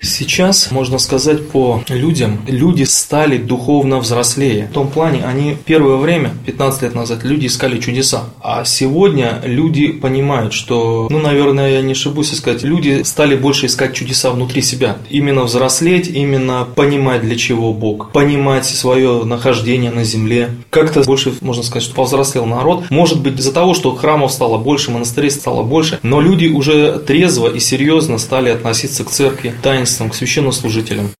Сейчас, 0.00 0.70
можно 0.70 0.98
сказать, 0.98 1.48
по 1.48 1.82
людям, 1.88 2.40
люди 2.46 2.84
стали 2.84 3.36
духовно 3.36 3.98
взрослее. 3.98 4.68
В 4.70 4.72
том 4.72 4.88
плане, 4.88 5.24
они 5.24 5.56
первое 5.64 5.96
время, 5.96 6.34
15 6.46 6.82
лет 6.82 6.94
назад, 6.94 7.24
люди 7.24 7.46
искали 7.46 7.80
чудеса. 7.80 8.24
А 8.40 8.64
сегодня 8.64 9.42
люди 9.44 9.88
понимают, 9.88 10.52
что, 10.52 11.08
ну, 11.10 11.18
наверное, 11.18 11.72
я 11.72 11.82
не 11.82 11.92
ошибусь 11.92 12.32
сказать, 12.36 12.62
люди 12.62 13.02
стали 13.02 13.34
больше 13.34 13.66
искать 13.66 13.94
чудеса 13.94 14.30
внутри 14.30 14.62
себя. 14.62 14.98
Именно 15.10 15.42
взрослеть, 15.42 16.08
именно 16.08 16.66
понимать, 16.76 17.22
для 17.22 17.36
чего 17.36 17.72
Бог, 17.72 18.12
понимать 18.12 18.66
свое 18.66 19.24
нахождение 19.24 19.90
на 19.90 20.04
земле. 20.04 20.50
Как-то 20.70 21.02
больше, 21.02 21.32
можно 21.40 21.64
сказать, 21.64 21.82
что 21.82 21.94
повзрослел 21.94 22.46
народ. 22.46 22.84
Может 22.90 23.20
быть, 23.20 23.40
из-за 23.40 23.52
того, 23.52 23.74
что 23.74 23.94
храмов 23.96 24.30
стало 24.30 24.58
больше, 24.58 24.92
монастырей 24.92 25.30
стало 25.30 25.64
больше, 25.64 25.98
но 26.02 26.20
люди 26.20 26.46
уже 26.46 26.98
трезво 27.00 27.48
и 27.48 27.58
серьезно 27.58 28.18
стали 28.18 28.50
относиться 28.50 29.04
к 29.04 29.10
церкви, 29.10 29.54
таинствам, 29.88 30.10
к 30.10 30.14
священнослужителям. 30.14 31.10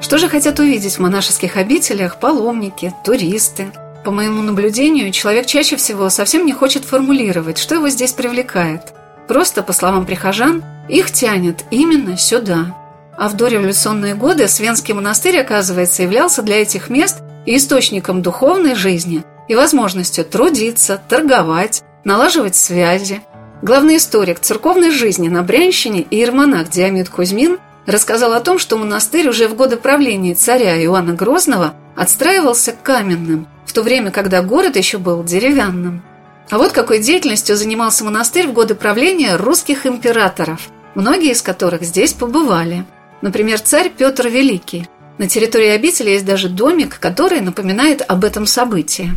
Что 0.00 0.18
же 0.18 0.28
хотят 0.28 0.58
увидеть 0.58 0.96
в 0.96 1.00
монашеских 1.00 1.56
обителях 1.56 2.18
паломники, 2.20 2.92
туристы? 3.04 3.68
По 4.04 4.10
моему 4.10 4.42
наблюдению, 4.42 5.10
человек 5.12 5.46
чаще 5.46 5.76
всего 5.76 6.10
совсем 6.10 6.44
не 6.44 6.52
хочет 6.52 6.84
формулировать, 6.84 7.58
что 7.58 7.76
его 7.76 7.88
здесь 7.88 8.12
привлекает. 8.12 8.92
Просто, 9.26 9.62
по 9.62 9.72
словам 9.72 10.04
прихожан, 10.04 10.62
их 10.88 11.10
тянет 11.10 11.64
именно 11.70 12.18
сюда. 12.18 12.76
А 13.16 13.28
в 13.28 13.36
дореволюционные 13.36 14.14
годы 14.14 14.46
Свенский 14.48 14.92
монастырь, 14.92 15.38
оказывается, 15.38 16.02
являлся 16.02 16.42
для 16.42 16.60
этих 16.60 16.90
мест 16.90 17.22
источником 17.46 18.20
духовной 18.22 18.74
жизни, 18.74 19.22
и 19.46 19.54
возможностью 19.54 20.24
трудиться, 20.24 21.00
торговать, 21.08 21.82
налаживать 22.04 22.56
связи. 22.56 23.20
Главный 23.64 23.96
историк 23.96 24.40
церковной 24.40 24.90
жизни 24.90 25.30
на 25.30 25.42
Брянщине 25.42 26.02
и 26.02 26.16
иеромонах 26.16 26.68
Диамид 26.68 27.08
Кузьмин 27.08 27.56
рассказал 27.86 28.34
о 28.34 28.40
том, 28.40 28.58
что 28.58 28.76
монастырь 28.76 29.26
уже 29.26 29.48
в 29.48 29.54
годы 29.54 29.78
правления 29.78 30.34
царя 30.34 30.78
Иоанна 30.84 31.14
Грозного 31.14 31.72
отстраивался 31.96 32.72
каменным, 32.72 33.48
в 33.64 33.72
то 33.72 33.80
время, 33.80 34.10
когда 34.10 34.42
город 34.42 34.76
еще 34.76 34.98
был 34.98 35.24
деревянным. 35.24 36.02
А 36.50 36.58
вот 36.58 36.72
какой 36.72 36.98
деятельностью 36.98 37.56
занимался 37.56 38.04
монастырь 38.04 38.48
в 38.48 38.52
годы 38.52 38.74
правления 38.74 39.36
русских 39.36 39.86
императоров, 39.86 40.68
многие 40.94 41.30
из 41.30 41.40
которых 41.40 41.84
здесь 41.84 42.12
побывали. 42.12 42.84
Например, 43.22 43.58
царь 43.58 43.88
Петр 43.88 44.28
Великий. 44.28 44.86
На 45.16 45.26
территории 45.26 45.68
обители 45.68 46.10
есть 46.10 46.26
даже 46.26 46.50
домик, 46.50 46.98
который 47.00 47.40
напоминает 47.40 48.02
об 48.06 48.24
этом 48.26 48.44
событии. 48.44 49.12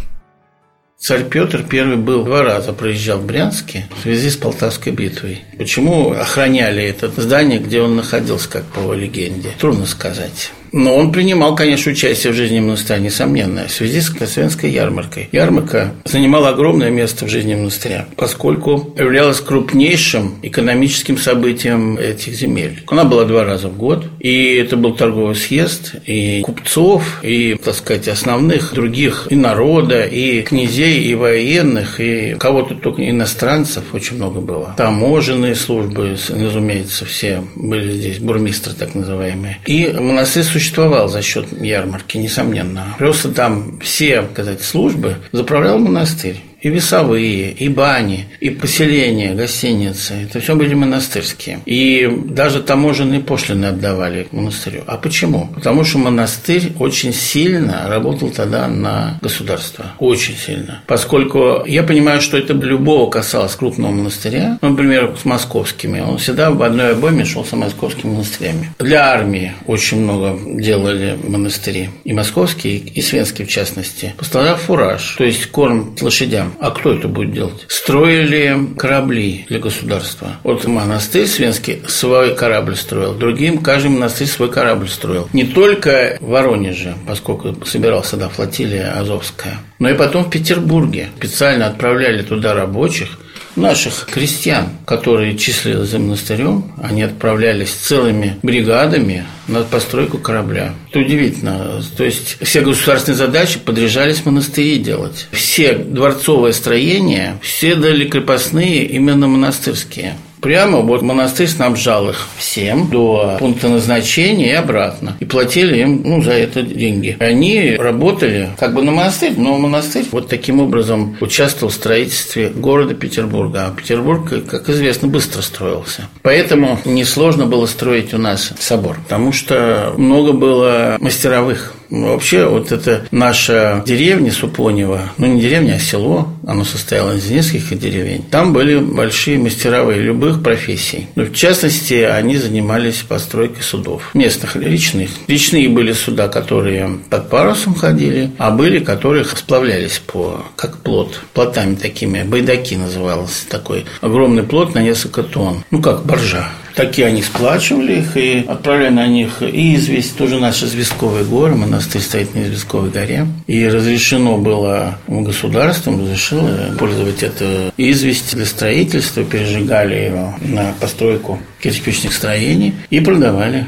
Царь 0.99 1.25
Петр 1.25 1.63
I 1.71 1.95
был 1.95 2.23
два 2.25 2.41
раза 2.41 2.73
проезжал 2.73 3.19
в 3.19 3.25
Брянске 3.25 3.87
в 3.95 4.01
связи 4.01 4.31
с 4.31 4.35
Полтавской 4.35 4.91
битвой. 4.91 5.41
Почему 5.55 6.11
охраняли 6.11 6.83
это 6.83 7.11
здание, 7.21 7.59
где 7.59 7.81
он 7.81 7.95
находился, 7.95 8.49
как 8.49 8.65
по 8.65 8.93
легенде? 8.93 9.51
Трудно 9.59 9.85
сказать. 9.85 10.51
Но 10.71 10.95
он 10.95 11.11
принимал, 11.11 11.55
конечно, 11.55 11.91
участие 11.91 12.33
в 12.33 12.35
жизни 12.35 12.59
монастыря, 12.59 12.99
несомненно, 12.99 13.67
в 13.67 13.71
связи 13.71 14.01
с 14.01 14.09
Красвенской 14.09 14.69
ярмаркой. 14.69 15.29
Ярмарка 15.31 15.93
занимала 16.05 16.49
огромное 16.49 16.89
место 16.89 17.25
в 17.25 17.29
жизни 17.29 17.55
монастыря, 17.55 18.07
поскольку 18.15 18.93
являлась 18.97 19.39
крупнейшим 19.39 20.35
экономическим 20.41 21.17
событием 21.17 21.97
этих 21.97 22.33
земель. 22.33 22.83
Она 22.87 23.03
была 23.03 23.25
два 23.25 23.43
раза 23.43 23.67
в 23.69 23.77
год, 23.77 24.05
и 24.19 24.55
это 24.55 24.77
был 24.77 24.95
торговый 24.95 25.35
съезд, 25.35 25.95
и 26.05 26.41
купцов, 26.41 27.19
и, 27.23 27.55
так 27.63 27.75
сказать, 27.75 28.07
основных 28.07 28.73
других 28.73 29.27
и 29.29 29.35
народа, 29.35 30.03
и 30.03 30.41
князей, 30.41 31.03
и 31.03 31.15
военных, 31.15 31.99
и 31.99 32.35
кого-то 32.39 32.75
только 32.75 33.09
иностранцев 33.09 33.83
очень 33.93 34.17
много 34.17 34.39
было. 34.39 34.73
Таможенные 34.77 35.55
службы, 35.55 36.17
разумеется, 36.29 37.05
все 37.05 37.43
были 37.55 37.91
здесь, 37.91 38.19
бурмистры 38.19 38.73
так 38.73 38.95
называемые. 38.95 39.59
И 39.65 39.87
монастырь 39.87 40.43
существовал 40.43 40.66
за 41.07 41.21
счет 41.21 41.47
ярмарки, 41.61 42.17
несомненно. 42.17 42.95
Просто 42.97 43.29
там 43.29 43.79
все, 43.79 44.23
сказать, 44.33 44.61
службы 44.61 45.17
заправлял 45.31 45.77
монастырь 45.77 46.41
и 46.67 46.69
весовые, 46.69 47.51
и 47.51 47.69
бани, 47.69 48.25
и 48.39 48.49
поселения, 48.49 49.33
гостиницы. 49.33 50.13
Это 50.13 50.39
все 50.39 50.55
были 50.55 50.73
монастырские. 50.73 51.59
И 51.65 52.09
даже 52.25 52.61
таможенные 52.61 53.21
пошлины 53.21 53.67
отдавали 53.67 54.27
монастырю. 54.31 54.83
А 54.85 54.97
почему? 54.97 55.49
Потому 55.55 55.83
что 55.85 55.97
монастырь 55.97 56.73
очень 56.79 57.13
сильно 57.13 57.85
работал 57.87 58.29
тогда 58.29 58.67
на 58.67 59.17
государство. 59.21 59.85
Очень 59.99 60.35
сильно. 60.35 60.81
Поскольку 60.87 61.63
я 61.65 61.83
понимаю, 61.83 62.21
что 62.21 62.37
это 62.37 62.53
любого 62.53 63.09
касалось 63.09 63.55
крупного 63.55 63.91
монастыря, 63.91 64.57
ну, 64.61 64.69
например, 64.69 65.15
с 65.21 65.25
московскими. 65.25 66.01
Он 66.01 66.17
всегда 66.17 66.51
в 66.51 66.61
одной 66.61 66.91
обойме 66.93 67.23
шел 67.23 67.45
с 67.45 67.53
московскими 67.53 68.11
монастырями. 68.11 68.71
Для 68.79 69.11
армии 69.11 69.53
очень 69.65 70.01
много 70.01 70.37
делали 70.61 71.17
монастыри. 71.23 71.89
И 72.03 72.13
московские, 72.13 72.77
и 72.77 73.01
свенские 73.01 73.47
в 73.47 73.49
частности. 73.49 74.13
Поставлял 74.17 74.57
фураж, 74.57 75.15
то 75.17 75.23
есть 75.23 75.45
корм 75.47 75.95
лошадям. 76.01 76.53
А 76.59 76.71
кто 76.71 76.93
это 76.93 77.07
будет 77.07 77.31
делать? 77.31 77.65
Строили 77.67 78.57
корабли 78.77 79.45
для 79.49 79.59
государства. 79.59 80.37
Вот 80.43 80.65
монастырь 80.65 81.27
Свенский 81.27 81.81
свой 81.87 82.35
корабль 82.35 82.75
строил, 82.75 83.13
другим 83.13 83.59
каждый 83.59 83.89
монастырь 83.91 84.27
свой 84.27 84.49
корабль 84.49 84.89
строил. 84.89 85.29
Не 85.33 85.43
только 85.43 86.17
в 86.19 86.27
Воронеже, 86.27 86.95
поскольку 87.05 87.65
собирался 87.65 88.17
да, 88.17 88.29
флотилия 88.29 88.91
Азовская, 88.97 89.59
но 89.79 89.89
и 89.89 89.93
потом 89.93 90.25
в 90.25 90.29
Петербурге. 90.29 91.09
Специально 91.17 91.67
отправляли 91.67 92.23
туда 92.23 92.53
рабочих, 92.53 93.19
наших 93.57 94.07
крестьян, 94.11 94.69
которые 94.85 95.37
числились 95.37 95.89
за 95.89 95.99
монастырем, 95.99 96.71
они 96.81 97.03
отправлялись 97.03 97.69
целыми 97.69 98.37
бригадами 98.43 99.25
на 99.47 99.63
постройку 99.63 100.17
корабля. 100.17 100.73
Это 100.89 100.99
удивительно. 100.99 101.81
То 101.95 102.03
есть 102.03 102.37
все 102.41 102.61
государственные 102.61 103.17
задачи 103.17 103.59
подряжались 103.59 104.25
монастыри 104.25 104.77
делать. 104.77 105.27
Все 105.31 105.73
дворцовые 105.73 106.53
строения, 106.53 107.37
все 107.41 107.75
дали 107.75 108.07
крепостные 108.07 108.85
именно 108.85 109.27
монастырские. 109.27 110.15
Прямо 110.41 110.79
вот 110.79 111.01
монастырь 111.01 111.47
снабжал 111.47 112.09
их 112.09 112.27
всем 112.37 112.89
до 112.89 113.37
пункта 113.39 113.69
назначения 113.69 114.51
и 114.51 114.53
обратно. 114.53 115.17
И 115.19 115.25
платили 115.25 115.79
им 115.79 116.01
ну, 116.03 116.21
за 116.21 116.33
это 116.33 116.61
деньги. 116.61 117.17
Они 117.19 117.75
работали 117.75 118.49
как 118.57 118.73
бы 118.73 118.83
на 118.83 118.91
монастырь, 118.91 119.33
но 119.37 119.57
монастырь 119.57 120.05
вот 120.11 120.29
таким 120.29 120.59
образом 120.59 121.17
участвовал 121.21 121.71
в 121.71 121.75
строительстве 121.75 122.49
города 122.49 122.93
Петербурга. 122.93 123.67
А 123.67 123.75
Петербург, 123.75 124.29
как 124.47 124.69
известно, 124.69 125.07
быстро 125.07 125.41
строился. 125.41 126.07
Поэтому 126.21 126.79
несложно 126.85 127.45
было 127.45 127.65
строить 127.65 128.13
у 128.13 128.17
нас 128.17 128.53
собор, 128.59 128.99
потому 129.03 129.31
что 129.31 129.93
много 129.97 130.33
было 130.33 130.97
мастеровых 130.99 131.73
ну, 131.89 132.07
вообще, 132.07 132.45
вот 132.45 132.71
это 132.71 133.05
наша 133.11 133.83
деревня 133.85 134.31
Супонева, 134.31 135.13
ну 135.17 135.27
не 135.27 135.41
деревня, 135.41 135.75
а 135.75 135.79
село, 135.79 136.27
оно 136.45 136.63
состояло 136.63 137.15
из 137.15 137.29
нескольких 137.29 137.79
деревень. 137.79 138.23
Там 138.23 138.53
были 138.53 138.77
большие 138.77 139.37
мастеровые 139.37 140.01
любых 140.01 140.43
профессий. 140.43 141.07
Ну, 141.15 141.25
в 141.25 141.33
частности, 141.33 141.95
они 141.95 142.37
занимались 142.37 143.03
постройкой 143.07 143.63
судов. 143.63 144.11
Местных, 144.13 144.55
речных. 144.55 145.09
Речные 145.27 145.69
были 145.69 145.93
суда, 145.93 146.27
которые 146.27 146.99
под 147.09 147.29
парусом 147.29 147.75
ходили, 147.75 148.31
а 148.37 148.51
были, 148.51 148.79
которые 148.79 149.25
сплавлялись 149.25 149.99
по, 149.99 150.45
как 150.55 150.77
плот, 150.79 151.21
плотами 151.33 151.75
такими, 151.75 152.23
байдаки 152.23 152.75
назывался 152.75 153.47
такой. 153.49 153.85
Огромный 154.01 154.43
плот 154.43 154.75
на 154.75 154.81
несколько 154.81 155.23
тонн. 155.23 155.63
Ну, 155.71 155.81
как 155.81 156.05
боржа 156.05 156.49
такие 156.77 157.07
они 157.07 157.23
сплачивали 157.23 157.99
их 157.99 158.15
и 158.15 158.45
отправляли 158.47 158.93
на 158.93 159.07
них 159.07 159.41
и 159.41 159.75
известь, 159.75 160.15
тоже 160.15 160.39
наши 160.39 160.67
звездковые 160.67 161.25
горы, 161.25 161.55
монастырь 161.55 162.01
стоит 162.01 162.35
на 162.35 162.43
Известковой 162.43 162.91
горе. 162.91 163.25
И 163.47 163.67
разрешено 163.67 164.37
было 164.37 164.99
государством, 165.07 165.99
разрешило 166.01 166.75
пользовать 166.77 167.23
это 167.23 167.73
известь 167.77 168.35
для 168.35 168.45
строительства, 168.45 169.23
пережигали 169.23 169.95
его 169.95 170.35
на 170.41 170.73
постройку 170.79 171.39
кирпичных 171.61 172.13
строений 172.13 172.75
и 172.91 172.99
продавали. 172.99 173.65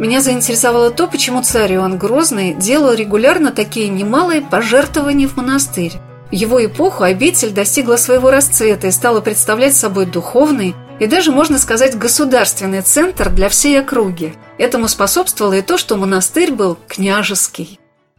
Меня 0.00 0.20
заинтересовало 0.20 0.90
то, 0.90 1.06
почему 1.06 1.42
царь 1.42 1.74
Иоанн 1.74 1.98
Грозный 1.98 2.54
делал 2.54 2.94
регулярно 2.94 3.52
такие 3.52 3.88
немалые 3.88 4.40
пожертвования 4.40 5.28
в 5.28 5.36
монастырь. 5.36 5.92
В 6.30 6.34
его 6.34 6.64
эпоху 6.64 7.04
обитель 7.04 7.50
достигла 7.50 7.96
своего 7.96 8.30
расцвета 8.30 8.88
и 8.88 8.90
стала 8.90 9.20
представлять 9.20 9.76
собой 9.76 10.06
духовный 10.06 10.74
и 11.00 11.06
даже, 11.06 11.32
можно 11.32 11.58
сказать, 11.58 11.96
государственный 11.98 12.82
центр 12.82 13.30
для 13.30 13.48
всей 13.48 13.80
округи. 13.80 14.34
Этому 14.58 14.88
способствовало 14.88 15.54
и 15.54 15.62
то, 15.62 15.78
что 15.78 15.96
монастырь 15.96 16.52
был 16.52 16.78
княжеский. 16.88 17.78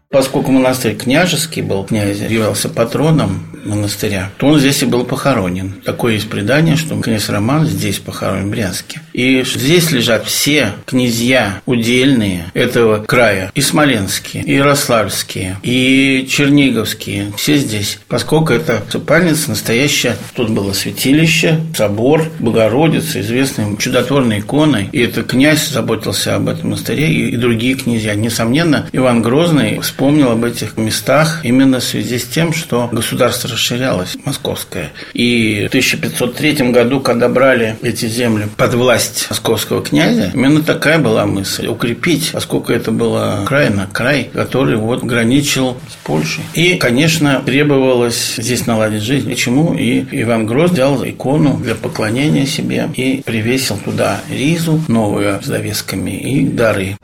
Поскольку 0.10 0.52
монастырь 0.52 0.96
княжеский 0.96 1.62
был, 1.62 1.84
князь 1.86 2.20
являлся 2.20 2.70
патроном 2.70 3.48
монастыря, 3.66 4.32
то 4.38 4.48
он 4.48 4.60
здесь 4.60 4.84
и 4.84 4.86
был 4.86 5.04
похоронен. 5.04 5.82
Такое 5.84 6.14
есть 6.14 6.30
предание, 6.30 6.76
что 6.76 7.00
князь 7.02 7.30
Роман 7.30 7.66
здесь 7.66 8.00
похоронен 8.00 8.48
в 8.48 8.52
Брянске. 8.52 9.02
И 9.16 9.46
здесь 9.46 9.92
лежат 9.92 10.28
все 10.28 10.74
князья 10.86 11.62
удельные 11.66 12.52
этого 12.54 13.02
края. 13.02 13.50
И 13.56 13.62
смоленские, 13.62 14.44
и 14.44 14.56
ярославские, 14.56 15.58
и 15.64 16.28
черниговские. 16.30 17.32
Все 17.38 17.56
здесь. 17.56 18.00
Поскольку 18.10 18.52
это 18.52 18.84
усыпальница 18.90 19.52
настоящая. 19.52 20.18
Тут 20.36 20.50
было 20.50 20.74
святилище, 20.74 21.62
собор, 21.78 22.26
Богородица, 22.40 23.22
известные 23.22 23.78
чудотворные 23.78 24.42
иконы. 24.42 24.90
И 24.92 25.00
это 25.00 25.24
князь 25.24 25.70
заботился 25.70 26.36
об 26.36 26.50
этом 26.50 26.72
монастыре, 26.72 27.08
и 27.08 27.38
другие 27.38 27.76
князья. 27.76 28.16
Несомненно, 28.16 28.90
Иван 28.92 29.22
Грозный 29.22 29.80
вспомнил 29.80 30.32
об 30.32 30.44
этих 30.44 30.76
местах 30.76 31.40
именно 31.44 31.80
в 31.80 31.84
связи 31.86 32.20
с 32.20 32.26
тем, 32.26 32.52
что 32.52 32.90
государство 32.92 33.50
расширялось, 33.50 34.18
московское. 34.26 34.92
И 35.14 35.64
в 35.66 35.68
1503 35.68 36.72
году, 36.72 37.00
когда 37.00 37.30
брали 37.30 37.78
эти 37.82 38.08
земли 38.08 38.48
под 38.58 38.74
власть 38.74 39.05
московского 39.30 39.82
князя, 39.82 40.32
именно 40.34 40.62
такая 40.64 41.00
была 41.00 41.26
мысль– 41.26 41.68
укрепить, 41.70 42.32
поскольку 42.34 42.72
это 42.72 42.92
была 42.92 43.46
крайна, 43.46 43.88
край, 43.92 44.30
который 44.34 44.78
вот 44.78 45.04
граничил 45.04 45.78
с 45.90 45.96
Польшей. 46.04 46.44
И, 46.54 46.76
конечно, 46.76 47.42
требовалось 47.46 48.36
здесь 48.38 48.66
наладить 48.66 49.04
жизнь. 49.04 49.30
Почему? 49.30 49.74
И 49.74 50.06
Иван 50.12 50.46
Гроз 50.46 50.72
взял 50.72 51.04
икону 51.06 51.58
для 51.58 51.76
поклонения 51.76 52.46
себе 52.46 52.90
и 52.96 53.22
привесил 53.26 53.78
туда 53.78 54.22
ризу 54.30 54.82
новую 54.88 55.42
с 55.42 55.48
довесками 55.48 56.12
и 56.12 56.46
дары. 56.46 56.98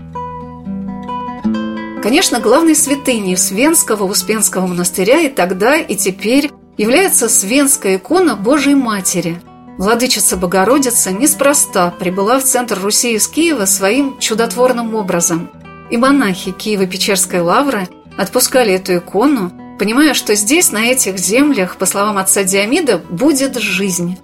Конечно, 2.01 2.39
главной 2.39 2.75
святыней 2.75 3.37
Свенского 3.37 4.05
Успенского 4.05 4.65
монастыря 4.65 5.21
и 5.21 5.29
тогда, 5.29 5.77
и 5.77 5.95
теперь 5.95 6.49
является 6.77 7.29
Свенская 7.29 7.97
икона 7.97 8.35
Божией 8.35 8.75
Матери. 8.75 9.39
Владычица 9.77 10.38
Богородица 10.38 11.12
неспроста 11.12 11.91
прибыла 11.91 12.39
в 12.39 12.43
центр 12.43 12.79
Руси 12.79 13.13
из 13.13 13.27
Киева 13.27 13.65
своим 13.65 14.19
чудотворным 14.19 14.95
образом. 14.95 15.49
И 15.89 15.97
монахи 15.97 16.51
Киево-Печерской 16.51 17.41
лавры 17.41 17.88
отпускали 18.17 18.73
эту 18.73 18.97
икону 18.97 19.51
понимая, 19.81 20.13
что 20.13 20.36
здесь, 20.36 20.71
на 20.71 20.91
этих 20.91 21.17
землях, 21.17 21.75
по 21.75 21.88
словам 21.88 22.19
отца 22.19 22.43
Диамида, 22.43 22.99
будет 22.99 23.57
жизнь. 23.57 24.15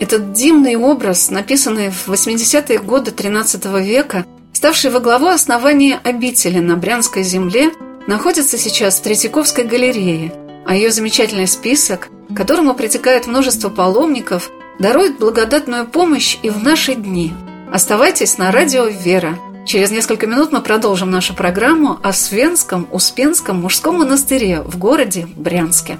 Этот 0.00 0.32
дивный 0.32 0.74
образ, 0.74 1.30
написанный 1.30 1.90
в 1.90 2.08
80-е 2.08 2.80
годы 2.80 3.12
XIII 3.12 3.80
века, 3.80 4.26
ставший 4.52 4.90
во 4.90 4.98
главу 4.98 5.28
основания 5.28 6.00
обители 6.02 6.58
на 6.58 6.74
Брянской 6.74 7.22
земле, 7.22 7.70
находится 8.08 8.58
сейчас 8.58 8.98
в 8.98 9.02
Третьяковской 9.02 9.62
галерее, 9.62 10.34
а 10.66 10.74
ее 10.74 10.90
замечательный 10.90 11.46
список, 11.46 12.08
к 12.28 12.36
которому 12.36 12.74
притекает 12.74 13.28
множество 13.28 13.68
паломников, 13.68 14.50
дарует 14.78 15.18
благодатную 15.18 15.86
помощь 15.86 16.38
и 16.42 16.50
в 16.50 16.62
наши 16.62 16.94
дни. 16.94 17.32
Оставайтесь 17.72 18.38
на 18.38 18.50
радио 18.52 18.86
«Вера». 18.86 19.38
Через 19.66 19.90
несколько 19.90 20.26
минут 20.26 20.52
мы 20.52 20.60
продолжим 20.60 21.10
нашу 21.10 21.34
программу 21.34 21.98
о 22.02 22.12
Свенском 22.12 22.86
Успенском 22.92 23.62
мужском 23.62 23.98
монастыре 23.98 24.60
в 24.60 24.78
городе 24.78 25.26
Брянске. 25.36 25.96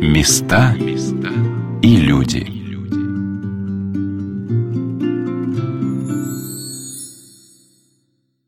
Места 0.00 0.74
и 1.82 1.96
люди. 1.96 2.59